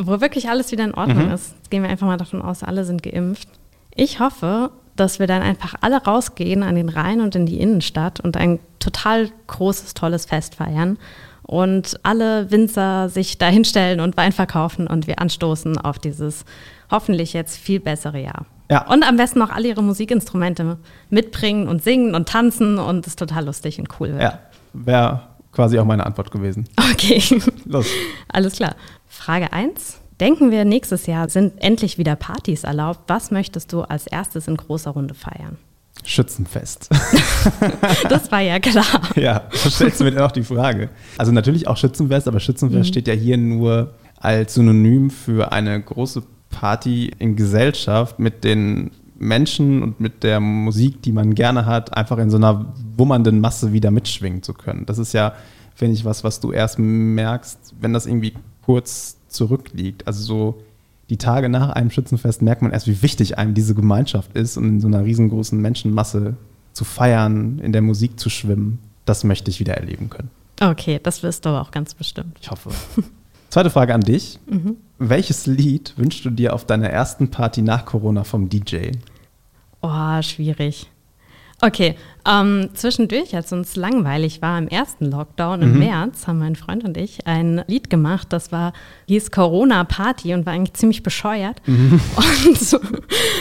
Wo 0.00 0.20
wirklich 0.20 0.48
alles 0.48 0.70
wieder 0.70 0.84
in 0.84 0.94
Ordnung 0.94 1.26
mhm. 1.26 1.32
ist. 1.32 1.54
Jetzt 1.56 1.70
gehen 1.70 1.82
wir 1.82 1.90
einfach 1.90 2.06
mal 2.06 2.16
davon 2.16 2.40
aus, 2.40 2.62
alle 2.62 2.84
sind 2.84 3.02
geimpft. 3.02 3.48
Ich 3.94 4.20
hoffe, 4.20 4.70
dass 5.00 5.18
wir 5.18 5.26
dann 5.26 5.42
einfach 5.42 5.74
alle 5.80 6.02
rausgehen 6.02 6.62
an 6.62 6.74
den 6.74 6.88
Rhein 6.88 7.20
und 7.20 7.34
in 7.34 7.46
die 7.46 7.60
Innenstadt 7.60 8.20
und 8.20 8.36
ein 8.36 8.58
total 8.78 9.30
großes, 9.46 9.94
tolles 9.94 10.26
Fest 10.26 10.56
feiern 10.56 10.98
und 11.42 11.98
alle 12.02 12.50
Winzer 12.50 13.08
sich 13.08 13.38
dahinstellen 13.38 14.00
und 14.04 14.16
Wein 14.16 14.32
verkaufen 14.32 14.86
und 14.86 15.06
wir 15.06 15.18
anstoßen 15.18 15.78
auf 15.78 15.98
dieses 15.98 16.44
hoffentlich 16.90 17.32
jetzt 17.32 17.56
viel 17.56 17.80
bessere 17.80 18.20
Jahr. 18.20 18.46
Ja. 18.70 18.86
Und 18.86 19.02
am 19.02 19.16
besten 19.16 19.38
noch 19.38 19.50
alle 19.50 19.68
ihre 19.68 19.82
Musikinstrumente 19.82 20.76
mitbringen 21.08 21.68
und 21.68 21.82
singen 21.82 22.14
und 22.14 22.28
tanzen 22.28 22.78
und 22.78 23.06
es 23.06 23.16
total 23.16 23.46
lustig 23.46 23.78
und 23.78 23.88
cool 23.98 24.10
wird. 24.10 24.22
Ja, 24.22 24.40
wäre 24.74 25.22
quasi 25.52 25.78
auch 25.78 25.86
meine 25.86 26.04
Antwort 26.04 26.30
gewesen. 26.30 26.68
Okay. 26.92 27.22
Los. 27.64 27.86
Alles 28.28 28.56
klar. 28.56 28.76
Frage 29.06 29.52
1. 29.52 30.00
Denken 30.20 30.50
wir, 30.50 30.64
nächstes 30.64 31.06
Jahr 31.06 31.28
sind 31.28 31.52
endlich 31.62 31.96
wieder 31.96 32.16
Partys 32.16 32.64
erlaubt. 32.64 33.00
Was 33.06 33.30
möchtest 33.30 33.72
du 33.72 33.82
als 33.82 34.06
erstes 34.06 34.48
in 34.48 34.56
großer 34.56 34.90
Runde 34.90 35.14
feiern? 35.14 35.58
Schützenfest. 36.04 36.90
das 38.08 38.30
war 38.30 38.40
ja 38.40 38.58
klar. 38.58 38.84
Ja, 39.16 39.44
da 39.50 39.70
stellst 39.70 40.00
du 40.00 40.04
mir 40.04 40.12
dann 40.12 40.24
auch 40.24 40.32
die 40.32 40.42
Frage. 40.42 40.90
Also 41.18 41.32
natürlich 41.32 41.68
auch 41.68 41.76
Schützenfest, 41.76 42.28
aber 42.28 42.40
Schützenfest 42.40 42.80
mhm. 42.80 42.84
steht 42.84 43.08
ja 43.08 43.14
hier 43.14 43.36
nur 43.36 43.94
als 44.16 44.54
Synonym 44.54 45.10
für 45.10 45.52
eine 45.52 45.80
große 45.80 46.22
Party 46.50 47.12
in 47.18 47.36
Gesellschaft 47.36 48.18
mit 48.18 48.42
den 48.42 48.90
Menschen 49.18 49.82
und 49.82 50.00
mit 50.00 50.22
der 50.22 50.40
Musik, 50.40 51.02
die 51.02 51.12
man 51.12 51.34
gerne 51.34 51.66
hat, 51.66 51.96
einfach 51.96 52.18
in 52.18 52.30
so 52.30 52.36
einer 52.36 52.72
wummernden 52.96 53.40
Masse 53.40 53.72
wieder 53.72 53.90
mitschwingen 53.90 54.42
zu 54.42 54.54
können. 54.54 54.86
Das 54.86 54.98
ist 54.98 55.12
ja, 55.12 55.34
finde 55.74 55.94
ich, 55.94 56.04
was, 56.04 56.24
was 56.24 56.40
du 56.40 56.52
erst 56.52 56.78
merkst, 56.78 57.74
wenn 57.80 57.92
das 57.92 58.06
irgendwie 58.06 58.34
kurz 58.62 59.17
zurückliegt. 59.28 60.06
Also 60.06 60.22
so 60.22 60.62
die 61.10 61.16
Tage 61.16 61.48
nach 61.48 61.70
einem 61.70 61.90
Schützenfest 61.90 62.42
merkt 62.42 62.62
man 62.62 62.70
erst, 62.70 62.86
wie 62.86 63.02
wichtig 63.02 63.38
einem 63.38 63.54
diese 63.54 63.74
Gemeinschaft 63.74 64.34
ist 64.36 64.56
und 64.56 64.64
in 64.64 64.80
so 64.80 64.88
einer 64.88 65.04
riesengroßen 65.04 65.60
Menschenmasse 65.60 66.36
zu 66.72 66.84
feiern, 66.84 67.58
in 67.60 67.72
der 67.72 67.82
Musik 67.82 68.20
zu 68.20 68.28
schwimmen. 68.30 68.78
Das 69.04 69.24
möchte 69.24 69.50
ich 69.50 69.58
wieder 69.58 69.74
erleben 69.74 70.10
können. 70.10 70.30
Okay, 70.60 71.00
das 71.02 71.22
wirst 71.22 71.44
du 71.44 71.50
aber 71.50 71.62
auch 71.62 71.70
ganz 71.70 71.94
bestimmt. 71.94 72.38
Ich 72.40 72.50
hoffe. 72.50 72.70
Zweite 73.48 73.70
Frage 73.70 73.94
an 73.94 74.02
dich. 74.02 74.38
Mhm. 74.46 74.76
Welches 74.98 75.46
Lied 75.46 75.94
wünschst 75.96 76.24
du 76.24 76.30
dir 76.30 76.52
auf 76.52 76.66
deiner 76.66 76.90
ersten 76.90 77.30
Party 77.30 77.62
nach 77.62 77.86
Corona 77.86 78.24
vom 78.24 78.48
DJ? 78.48 78.90
Oh, 79.80 80.20
schwierig. 80.22 80.90
Okay, 81.60 81.96
ähm, 82.24 82.68
zwischendurch, 82.74 83.34
als 83.34 83.52
uns 83.52 83.74
langweilig 83.74 84.42
war 84.42 84.58
im 84.58 84.68
ersten 84.68 85.06
Lockdown 85.06 85.62
im 85.62 85.72
mhm. 85.72 85.78
März, 85.80 86.28
haben 86.28 86.38
mein 86.38 86.54
Freund 86.54 86.84
und 86.84 86.96
ich 86.96 87.26
ein 87.26 87.64
Lied 87.66 87.90
gemacht, 87.90 88.28
das 88.30 88.52
war, 88.52 88.72
hieß 89.06 89.32
Corona 89.32 89.82
Party 89.82 90.34
und 90.34 90.46
war 90.46 90.52
eigentlich 90.52 90.74
ziemlich 90.74 91.02
bescheuert. 91.02 91.60
Mhm. 91.66 92.00
Und 92.46 92.58
so, 92.58 92.78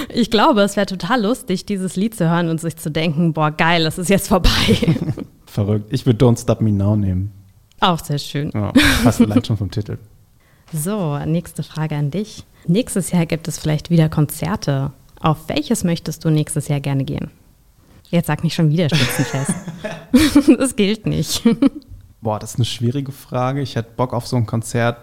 ich 0.09 0.31
glaube, 0.31 0.61
es 0.61 0.75
wäre 0.75 0.87
total 0.87 1.21
lustig, 1.21 1.65
dieses 1.65 1.95
Lied 1.95 2.15
zu 2.15 2.29
hören 2.29 2.49
und 2.49 2.59
sich 2.59 2.77
zu 2.77 2.89
denken, 2.89 3.33
boah, 3.33 3.51
geil, 3.51 3.83
das 3.83 3.97
ist 3.97 4.09
jetzt 4.09 4.27
vorbei. 4.27 4.49
Verrückt. 5.45 5.93
Ich 5.93 6.05
würde 6.05 6.25
Don't 6.25 6.41
Stop 6.41 6.61
Me 6.61 6.71
Now 6.71 6.95
nehmen. 6.95 7.31
Auch 7.79 7.99
sehr 7.99 8.17
schön. 8.17 8.51
Ja, 8.53 8.73
hast 9.03 9.17
vielleicht 9.17 9.47
schon 9.47 9.57
vom 9.57 9.71
Titel. 9.71 9.97
So, 10.73 11.17
nächste 11.19 11.63
Frage 11.63 11.95
an 11.95 12.11
dich. 12.11 12.43
Nächstes 12.67 13.13
Jahr 13.13 13.25
gibt 13.25 13.47
es 13.47 13.57
vielleicht 13.57 13.89
wieder 13.89 14.09
Konzerte. 14.09 14.91
Auf 15.21 15.47
welches 15.47 15.85
möchtest 15.85 16.25
du 16.25 16.29
nächstes 16.29 16.67
Jahr 16.67 16.81
gerne 16.81 17.05
gehen? 17.05 17.31
Jetzt 18.09 18.27
sag 18.27 18.43
nicht 18.43 18.53
schon 18.53 18.69
wieder 18.69 18.89
Spitzenfest. 18.89 19.53
das 20.59 20.75
gilt 20.75 21.05
nicht. 21.05 21.43
Boah, 22.21 22.39
das 22.39 22.51
ist 22.51 22.55
eine 22.57 22.65
schwierige 22.65 23.11
Frage. 23.11 23.61
Ich 23.61 23.75
hätte 23.75 23.89
Bock 23.95 24.13
auf 24.13 24.27
so 24.27 24.37
ein 24.37 24.45
Konzert, 24.45 24.97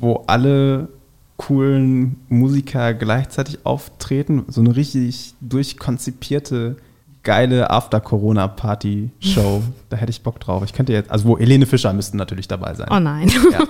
wo 0.00 0.24
alle 0.26 0.88
coolen 1.36 2.16
Musiker 2.28 2.92
gleichzeitig 2.92 3.64
auftreten. 3.64 4.44
So 4.48 4.60
eine 4.60 4.76
richtig 4.76 5.34
durchkonzipierte, 5.40 6.76
geile 7.22 7.70
After-Corona-Party-Show. 7.70 9.62
da 9.88 9.96
hätte 9.96 10.10
ich 10.10 10.22
Bock 10.22 10.38
drauf. 10.40 10.62
Ich 10.64 10.74
könnte 10.74 10.92
jetzt, 10.92 11.10
also 11.10 11.26
wo 11.26 11.38
Helene 11.38 11.64
Fischer 11.64 11.92
müssten 11.94 12.18
natürlich 12.18 12.46
dabei 12.46 12.74
sein. 12.74 12.88
Oh 12.90 13.00
nein. 13.00 13.30
Ja. 13.50 13.60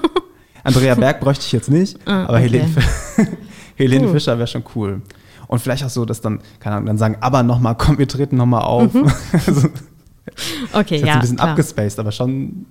Andrea 0.65 0.95
Berg 0.95 1.21
bräuchte 1.21 1.45
ich 1.47 1.53
jetzt 1.53 1.71
nicht, 1.71 1.97
ah, 2.07 2.25
aber 2.25 2.39
okay. 2.39 2.49
Helene, 2.49 3.39
Helene 3.77 4.09
uh. 4.09 4.13
Fischer 4.13 4.37
wäre 4.37 4.49
schon 4.49 4.65
cool. 4.75 5.01
Und 5.51 5.59
vielleicht 5.59 5.85
auch 5.85 5.91
so, 5.91 6.05
dass 6.05 6.21
dann, 6.21 6.39
keine 6.61 6.77
Ahnung, 6.77 6.87
dann 6.87 6.97
sagen, 6.97 7.17
aber 7.23 7.43
nochmal, 7.43 7.75
komm, 7.75 7.99
wir 7.99 8.07
treten 8.07 8.37
nochmal 8.37 8.63
auf. 8.63 8.95
Mhm. 8.95 9.11
also, 9.33 9.69
okay, 10.73 10.99
ist 10.99 11.05
ja. 11.05 11.15
ein 11.15 11.21
bisschen 11.23 11.39
klar. 11.39 11.49
abgespaced, 11.49 11.99
aber 11.99 12.13
schon 12.13 12.67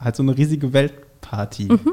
halt 0.00 0.16
so 0.16 0.24
eine 0.24 0.36
riesige 0.36 0.72
Weltparty. 0.72 1.68
Mhm. 1.70 1.92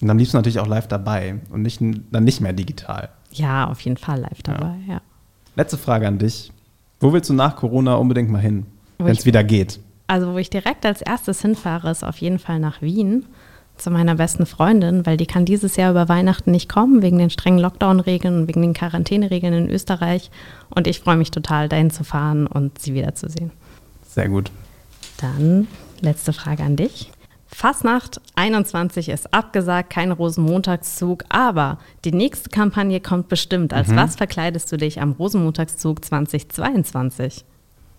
Und 0.00 0.10
am 0.10 0.16
liebsten 0.16 0.38
natürlich 0.38 0.58
auch 0.58 0.66
live 0.66 0.88
dabei 0.88 1.40
und 1.50 1.60
nicht, 1.60 1.82
dann 1.82 2.24
nicht 2.24 2.40
mehr 2.40 2.54
digital. 2.54 3.10
Ja, 3.30 3.68
auf 3.68 3.82
jeden 3.82 3.98
Fall 3.98 4.20
live 4.20 4.42
dabei, 4.42 4.74
ja. 4.86 4.94
ja. 4.94 5.00
Letzte 5.54 5.76
Frage 5.76 6.08
an 6.08 6.18
dich. 6.18 6.50
Wo 6.98 7.12
willst 7.12 7.28
du 7.28 7.34
nach 7.34 7.54
Corona 7.54 7.96
unbedingt 7.96 8.30
mal 8.30 8.40
hin, 8.40 8.64
wenn 8.96 9.14
es 9.14 9.26
wieder 9.26 9.44
geht? 9.44 9.80
Also, 10.06 10.32
wo 10.32 10.38
ich 10.38 10.48
direkt 10.48 10.86
als 10.86 11.02
erstes 11.02 11.42
hinfahre, 11.42 11.90
ist 11.90 12.04
auf 12.04 12.16
jeden 12.16 12.38
Fall 12.38 12.58
nach 12.58 12.80
Wien 12.80 13.26
zu 13.78 13.90
meiner 13.90 14.14
besten 14.14 14.46
Freundin, 14.46 15.06
weil 15.06 15.16
die 15.16 15.26
kann 15.26 15.44
dieses 15.44 15.76
Jahr 15.76 15.90
über 15.90 16.08
Weihnachten 16.08 16.50
nicht 16.50 16.68
kommen, 16.68 17.02
wegen 17.02 17.18
den 17.18 17.30
strengen 17.30 17.58
Lockdown-Regeln 17.58 18.42
und 18.42 18.48
wegen 18.48 18.62
den 18.62 18.74
Quarantäneregeln 18.74 19.54
in 19.54 19.70
Österreich. 19.70 20.30
Und 20.70 20.86
ich 20.86 21.00
freue 21.00 21.16
mich 21.16 21.30
total, 21.30 21.68
dahin 21.68 21.90
zu 21.90 22.04
fahren 22.04 22.46
und 22.46 22.78
sie 22.78 22.94
wiederzusehen. 22.94 23.50
Sehr 24.06 24.28
gut. 24.28 24.50
Dann 25.18 25.66
letzte 26.00 26.32
Frage 26.32 26.62
an 26.62 26.76
dich. 26.76 27.10
Fastnacht 27.46 28.20
21 28.34 29.08
ist 29.08 29.32
abgesagt, 29.32 29.90
kein 29.90 30.12
Rosenmontagszug, 30.12 31.24
aber 31.28 31.78
die 32.04 32.12
nächste 32.12 32.50
Kampagne 32.50 33.00
kommt 33.00 33.28
bestimmt. 33.28 33.72
Als 33.72 33.88
mhm. 33.88 33.96
was 33.96 34.16
verkleidest 34.16 34.70
du 34.70 34.76
dich 34.76 35.00
am 35.00 35.12
Rosenmontagszug 35.12 36.04
2022? 36.04 37.44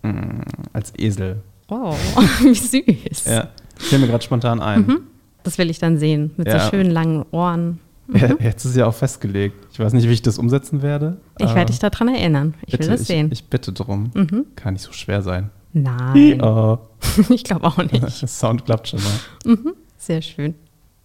Mhm, 0.02 0.42
als 0.72 0.92
Esel. 0.96 1.42
Oh, 1.68 1.92
wie 2.40 2.54
süß. 2.54 3.24
Ja, 3.26 3.48
ich 3.78 3.86
fällt 3.86 4.00
mir 4.00 4.08
gerade 4.08 4.24
spontan 4.24 4.60
ein. 4.60 4.86
Mhm. 4.86 5.00
Das 5.42 5.58
will 5.58 5.70
ich 5.70 5.78
dann 5.78 5.98
sehen, 5.98 6.32
mit 6.36 6.48
ja. 6.48 6.60
so 6.60 6.70
schönen 6.70 6.90
langen 6.90 7.24
Ohren. 7.30 7.80
Mhm. 8.06 8.16
Ja, 8.16 8.34
jetzt 8.40 8.64
ist 8.64 8.76
ja 8.76 8.86
auch 8.86 8.94
festgelegt. 8.94 9.68
Ich 9.72 9.78
weiß 9.78 9.92
nicht, 9.92 10.08
wie 10.08 10.12
ich 10.12 10.22
das 10.22 10.38
umsetzen 10.38 10.82
werde. 10.82 11.18
Ich 11.38 11.54
werde 11.54 11.66
dich 11.66 11.78
daran 11.78 12.08
erinnern. 12.08 12.54
Ich 12.66 12.72
bitte, 12.72 12.90
will 12.90 12.96
das 12.96 13.06
sehen. 13.06 13.30
Ich 13.32 13.44
bitte 13.44 13.72
drum. 13.72 14.10
Mhm. 14.14 14.46
Kann 14.56 14.74
nicht 14.74 14.82
so 14.82 14.92
schwer 14.92 15.22
sein. 15.22 15.50
Nein. 15.72 16.42
Oh. 16.42 16.78
ich 17.30 17.44
glaube 17.44 17.66
auch 17.66 17.78
nicht. 17.78 18.10
Sound 18.28 18.64
klappt 18.64 18.88
schon 18.88 19.00
mal. 19.00 19.54
Mhm. 19.54 19.74
Sehr 19.96 20.22
schön. 20.22 20.54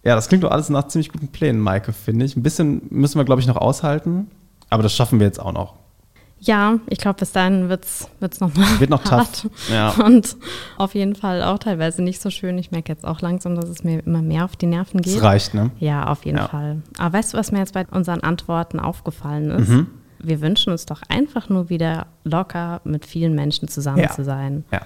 Ja, 0.04 0.14
das 0.14 0.28
klingt 0.28 0.44
doch 0.44 0.50
alles 0.50 0.68
nach 0.68 0.88
ziemlich 0.88 1.10
guten 1.10 1.28
Plänen, 1.28 1.60
Maike, 1.60 1.92
finde 1.92 2.24
ich. 2.24 2.36
Ein 2.36 2.42
bisschen 2.42 2.82
müssen 2.90 3.18
wir, 3.18 3.24
glaube 3.24 3.40
ich, 3.40 3.46
noch 3.46 3.56
aushalten. 3.56 4.28
Aber 4.70 4.82
das 4.82 4.94
schaffen 4.94 5.20
wir 5.20 5.26
jetzt 5.26 5.40
auch 5.40 5.52
noch. 5.52 5.74
Ja, 6.38 6.78
ich 6.88 6.98
glaube, 6.98 7.18
bis 7.18 7.32
dahin 7.32 7.68
wird 7.68 7.84
es 7.84 8.40
noch 8.40 8.54
mal 8.54 8.78
Wird 8.78 8.90
noch 8.90 9.04
hart. 9.10 9.42
tough. 9.42 9.70
Ja. 9.70 9.90
Und 9.90 10.36
auf 10.76 10.94
jeden 10.94 11.14
Fall 11.14 11.42
auch 11.42 11.58
teilweise 11.58 12.02
nicht 12.02 12.20
so 12.20 12.30
schön. 12.30 12.58
Ich 12.58 12.70
merke 12.70 12.92
jetzt 12.92 13.04
auch 13.04 13.20
langsam, 13.20 13.56
dass 13.56 13.68
es 13.68 13.84
mir 13.84 14.06
immer 14.06 14.22
mehr 14.22 14.44
auf 14.44 14.54
die 14.54 14.66
Nerven 14.66 15.00
geht. 15.00 15.16
Es 15.16 15.22
reicht, 15.22 15.54
ne? 15.54 15.70
Ja, 15.78 16.06
auf 16.08 16.24
jeden 16.26 16.38
ja. 16.38 16.48
Fall. 16.48 16.82
Aber 16.98 17.18
weißt 17.18 17.32
du, 17.32 17.38
was 17.38 17.52
mir 17.52 17.58
jetzt 17.58 17.72
bei 17.72 17.86
unseren 17.90 18.20
Antworten 18.20 18.78
aufgefallen 18.78 19.50
ist? 19.50 19.68
Mhm. 19.68 19.86
Wir 20.18 20.40
wünschen 20.40 20.70
uns 20.72 20.86
doch 20.86 21.02
einfach 21.08 21.48
nur 21.48 21.68
wieder 21.68 22.06
locker 22.24 22.80
mit 22.84 23.06
vielen 23.06 23.34
Menschen 23.34 23.68
zusammen 23.68 23.98
ja. 23.98 24.10
zu 24.10 24.24
sein. 24.24 24.64
Ja. 24.72 24.82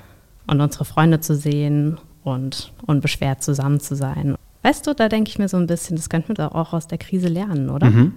Und 0.46 0.60
unsere 0.60 0.84
Freunde 0.84 1.20
zu 1.20 1.34
sehen 1.36 1.98
und 2.22 2.72
unbeschwert 2.86 3.42
zusammen 3.42 3.80
zu 3.80 3.96
sein. 3.96 4.36
Weißt 4.62 4.86
du, 4.86 4.94
da 4.94 5.08
denke 5.08 5.30
ich 5.30 5.38
mir 5.38 5.48
so 5.48 5.56
ein 5.56 5.66
bisschen, 5.66 5.96
das 5.96 6.08
könnten 6.08 6.28
wir 6.28 6.34
doch 6.34 6.52
auch 6.52 6.72
aus 6.72 6.86
der 6.86 6.98
Krise 6.98 7.28
lernen, 7.28 7.70
oder? 7.70 7.90
Mhm. 7.90 8.12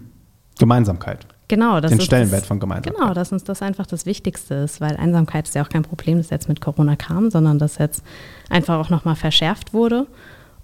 Gemeinsamkeit. 0.59 1.25
Genau, 1.47 1.79
das 1.81 1.91
den 1.91 2.01
Stellenwert 2.01 2.41
das, 2.41 2.47
von 2.47 2.59
Gemeinsamkeit. 2.59 2.95
Genau, 2.95 3.13
dass 3.13 3.31
uns 3.31 3.43
das 3.43 3.61
einfach 3.61 3.85
das 3.85 4.05
Wichtigste 4.05 4.55
ist, 4.55 4.81
weil 4.81 4.95
Einsamkeit 4.95 5.47
ist 5.47 5.55
ja 5.55 5.63
auch 5.63 5.69
kein 5.69 5.83
Problem, 5.83 6.17
das 6.17 6.29
jetzt 6.29 6.47
mit 6.47 6.61
Corona 6.61 6.95
kam, 6.95 7.29
sondern 7.31 7.59
das 7.59 7.77
jetzt 7.77 8.03
einfach 8.49 8.79
auch 8.79 8.89
nochmal 8.89 9.15
verschärft 9.15 9.73
wurde. 9.73 10.07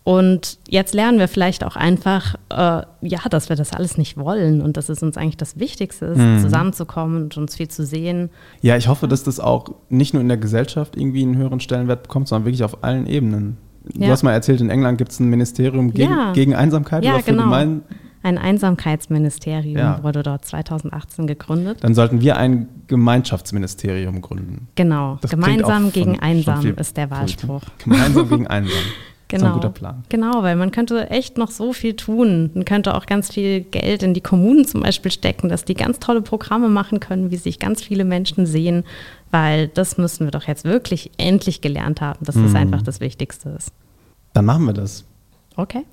Und 0.04 0.58
jetzt 0.68 0.96
lernen 0.96 1.20
wir 1.20 1.28
vielleicht 1.28 1.64
auch 1.64 1.76
einfach, 1.76 2.36
äh, 2.50 2.82
ja, 3.02 3.20
dass 3.30 3.50
wir 3.50 3.56
das 3.56 3.74
alles 3.74 3.98
nicht 3.98 4.18
wollen 4.18 4.62
und 4.62 4.78
dass 4.78 4.90
es 4.90 5.04
uns 5.04 5.18
eigentlich 5.18 5.38
das 5.38 5.60
Wichtigste 5.60 6.08
ist, 6.08 6.18
mhm. 6.18 6.40
zusammenzukommen 6.40 7.24
und 7.24 7.38
uns 7.38 7.56
viel 7.58 7.68
zu 7.68 7.86
sehen. 7.86 8.30
Ja, 8.62 8.78
ich 8.78 8.88
hoffe, 8.88 9.08
dass 9.08 9.24
das 9.24 9.40
auch 9.40 9.70
nicht 9.90 10.14
nur 10.14 10.22
in 10.22 10.30
der 10.30 10.38
Gesellschaft 10.38 10.96
irgendwie 10.96 11.22
einen 11.22 11.38
höheren 11.38 11.60
Stellenwert 11.60 12.04
bekommt, 12.04 12.28
sondern 12.28 12.46
wirklich 12.46 12.64
auf 12.64 12.84
allen 12.84 13.06
Ebenen. 13.06 13.58
Du 13.84 14.08
hast 14.08 14.24
mal 14.24 14.34
erzählt, 14.34 14.62
in 14.62 14.70
England 14.70 14.98
gibt 14.98 15.12
es 15.12 15.20
ein 15.20 15.30
Ministerium 15.30 15.94
gegen, 15.94 16.12
ja. 16.12 16.34
gegen 16.34 16.56
Einsamkeit 16.56 17.04
ja, 17.04 17.14
oder 17.14 17.24
für 17.24 17.32
genau. 17.32 17.44
Gemein 17.44 17.82
ein 18.22 18.38
Einsamkeitsministerium 18.38 19.78
ja. 19.78 20.04
wurde 20.04 20.24
dort 20.24 20.46
2018 20.46 21.28
gegründet. 21.28 21.80
Dann 21.82 21.96
sollten 21.96 22.22
wir 22.22 22.38
ein 22.38 22.68
Gemeinschaftsministerium 22.88 24.22
gründen. 24.22 24.68
Genau, 24.76 25.18
das 25.22 25.32
gemeinsam 25.32 25.92
gegen 25.92 26.20
einsam 26.20 26.66
ist 26.78 26.98
der 26.98 27.10
Wahlspruch. 27.10 27.62
Gemeinsam 27.84 28.30
gegen 28.30 28.48
einsam. 28.48 28.78
Genau. 29.30 29.44
Das 29.44 29.52
ist 29.52 29.56
ein 29.56 29.62
guter 29.62 29.74
Plan. 29.74 30.04
Genau, 30.10 30.42
weil 30.42 30.56
man 30.56 30.72
könnte 30.72 31.12
echt 31.12 31.38
noch 31.38 31.52
so 31.52 31.72
viel 31.72 31.96
tun. 31.96 32.50
Man 32.56 32.66
könnte 32.66 32.96
auch 32.96 33.06
ganz 33.06 33.32
viel 33.32 33.62
Geld 33.62 34.02
in 34.02 34.16
die 34.16 34.22
Kommunen 34.22 34.66
zum 34.66 34.82
Beispiel 34.82 35.12
stecken, 35.12 35.50
dass 35.50 35.66
die 35.66 35.76
ganz 35.76 36.00
tolle 36.00 36.24
Programme 36.24 36.68
machen 36.68 37.00
können, 37.00 37.30
wie 37.30 37.38
sich 37.38 37.60
ganz 37.60 37.84
viele 37.84 38.06
Menschen 38.06 38.48
sehen, 38.48 38.86
weil 39.30 39.68
das 39.68 40.00
müssen 40.00 40.26
wir 40.26 40.32
doch 40.32 40.48
jetzt 40.48 40.66
wirklich 40.66 41.12
endlich 41.18 41.62
gelernt 41.62 42.02
haben, 42.02 42.26
dass 42.26 42.36
das 42.36 42.50
mhm. 42.50 42.56
einfach 42.56 42.82
das 42.82 43.02
Wichtigste 43.02 43.50
ist. 43.50 43.72
Dann 44.34 44.46
machen 44.46 44.66
wir 44.66 44.74
das. 44.74 45.06
Okay. 45.56 45.84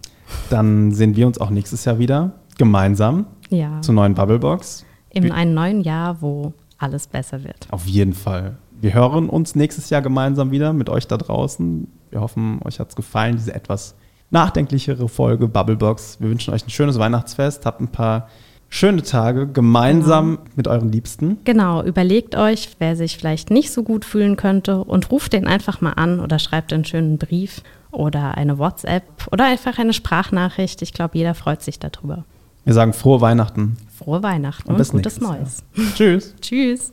Dann 0.50 0.92
sehen 0.92 1.16
wir 1.16 1.26
uns 1.26 1.38
auch 1.38 1.50
nächstes 1.50 1.84
Jahr 1.84 1.98
wieder 1.98 2.32
gemeinsam 2.58 3.26
ja. 3.50 3.80
zur 3.80 3.94
neuen 3.94 4.14
Bubblebox. 4.14 4.84
In 5.10 5.32
einem 5.32 5.54
neuen 5.54 5.80
Jahr, 5.80 6.20
wo 6.20 6.52
alles 6.78 7.06
besser 7.06 7.42
wird. 7.42 7.66
Auf 7.70 7.86
jeden 7.86 8.12
Fall. 8.12 8.56
Wir 8.80 8.92
hören 8.92 9.28
uns 9.30 9.54
nächstes 9.54 9.88
Jahr 9.88 10.02
gemeinsam 10.02 10.50
wieder 10.50 10.72
mit 10.72 10.90
euch 10.90 11.06
da 11.06 11.16
draußen. 11.16 11.88
Wir 12.10 12.20
hoffen, 12.20 12.60
euch 12.64 12.78
hat 12.78 12.90
es 12.90 12.96
gefallen, 12.96 13.36
diese 13.36 13.54
etwas 13.54 13.94
nachdenklichere 14.30 15.08
Folge 15.08 15.48
Bubblebox. 15.48 16.20
Wir 16.20 16.28
wünschen 16.28 16.52
euch 16.52 16.66
ein 16.66 16.70
schönes 16.70 16.98
Weihnachtsfest, 16.98 17.64
habt 17.64 17.80
ein 17.80 17.88
paar 17.88 18.28
schöne 18.68 19.02
Tage 19.02 19.46
gemeinsam 19.46 20.36
genau. 20.36 20.50
mit 20.56 20.68
euren 20.68 20.90
Liebsten. 20.90 21.38
Genau, 21.44 21.82
überlegt 21.82 22.36
euch, 22.36 22.70
wer 22.78 22.96
sich 22.96 23.16
vielleicht 23.16 23.50
nicht 23.50 23.72
so 23.72 23.82
gut 23.82 24.04
fühlen 24.04 24.36
könnte 24.36 24.84
und 24.84 25.10
ruft 25.10 25.32
den 25.32 25.46
einfach 25.46 25.80
mal 25.80 25.92
an 25.92 26.20
oder 26.20 26.38
schreibt 26.38 26.72
einen 26.72 26.84
schönen 26.84 27.16
Brief 27.16 27.62
oder 27.96 28.36
eine 28.36 28.58
WhatsApp 28.58 29.26
oder 29.32 29.46
einfach 29.46 29.78
eine 29.78 29.94
Sprachnachricht. 29.94 30.82
Ich 30.82 30.92
glaube, 30.92 31.16
jeder 31.16 31.34
freut 31.34 31.62
sich 31.62 31.78
darüber. 31.78 32.24
Wir 32.64 32.74
sagen 32.74 32.92
frohe 32.92 33.20
Weihnachten. 33.20 33.78
Frohe 33.96 34.22
Weihnachten 34.22 34.68
und, 34.70 34.78
und 34.78 34.88
gutes 34.90 35.20
Neues. 35.20 35.64
Tschüss. 35.94 36.34
Tschüss. 36.40 36.92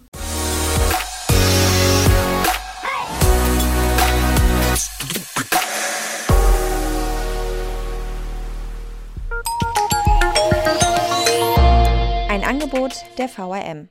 Ein 12.29 12.43
Angebot 12.45 12.93
der 13.17 13.27
VRM. 13.27 13.89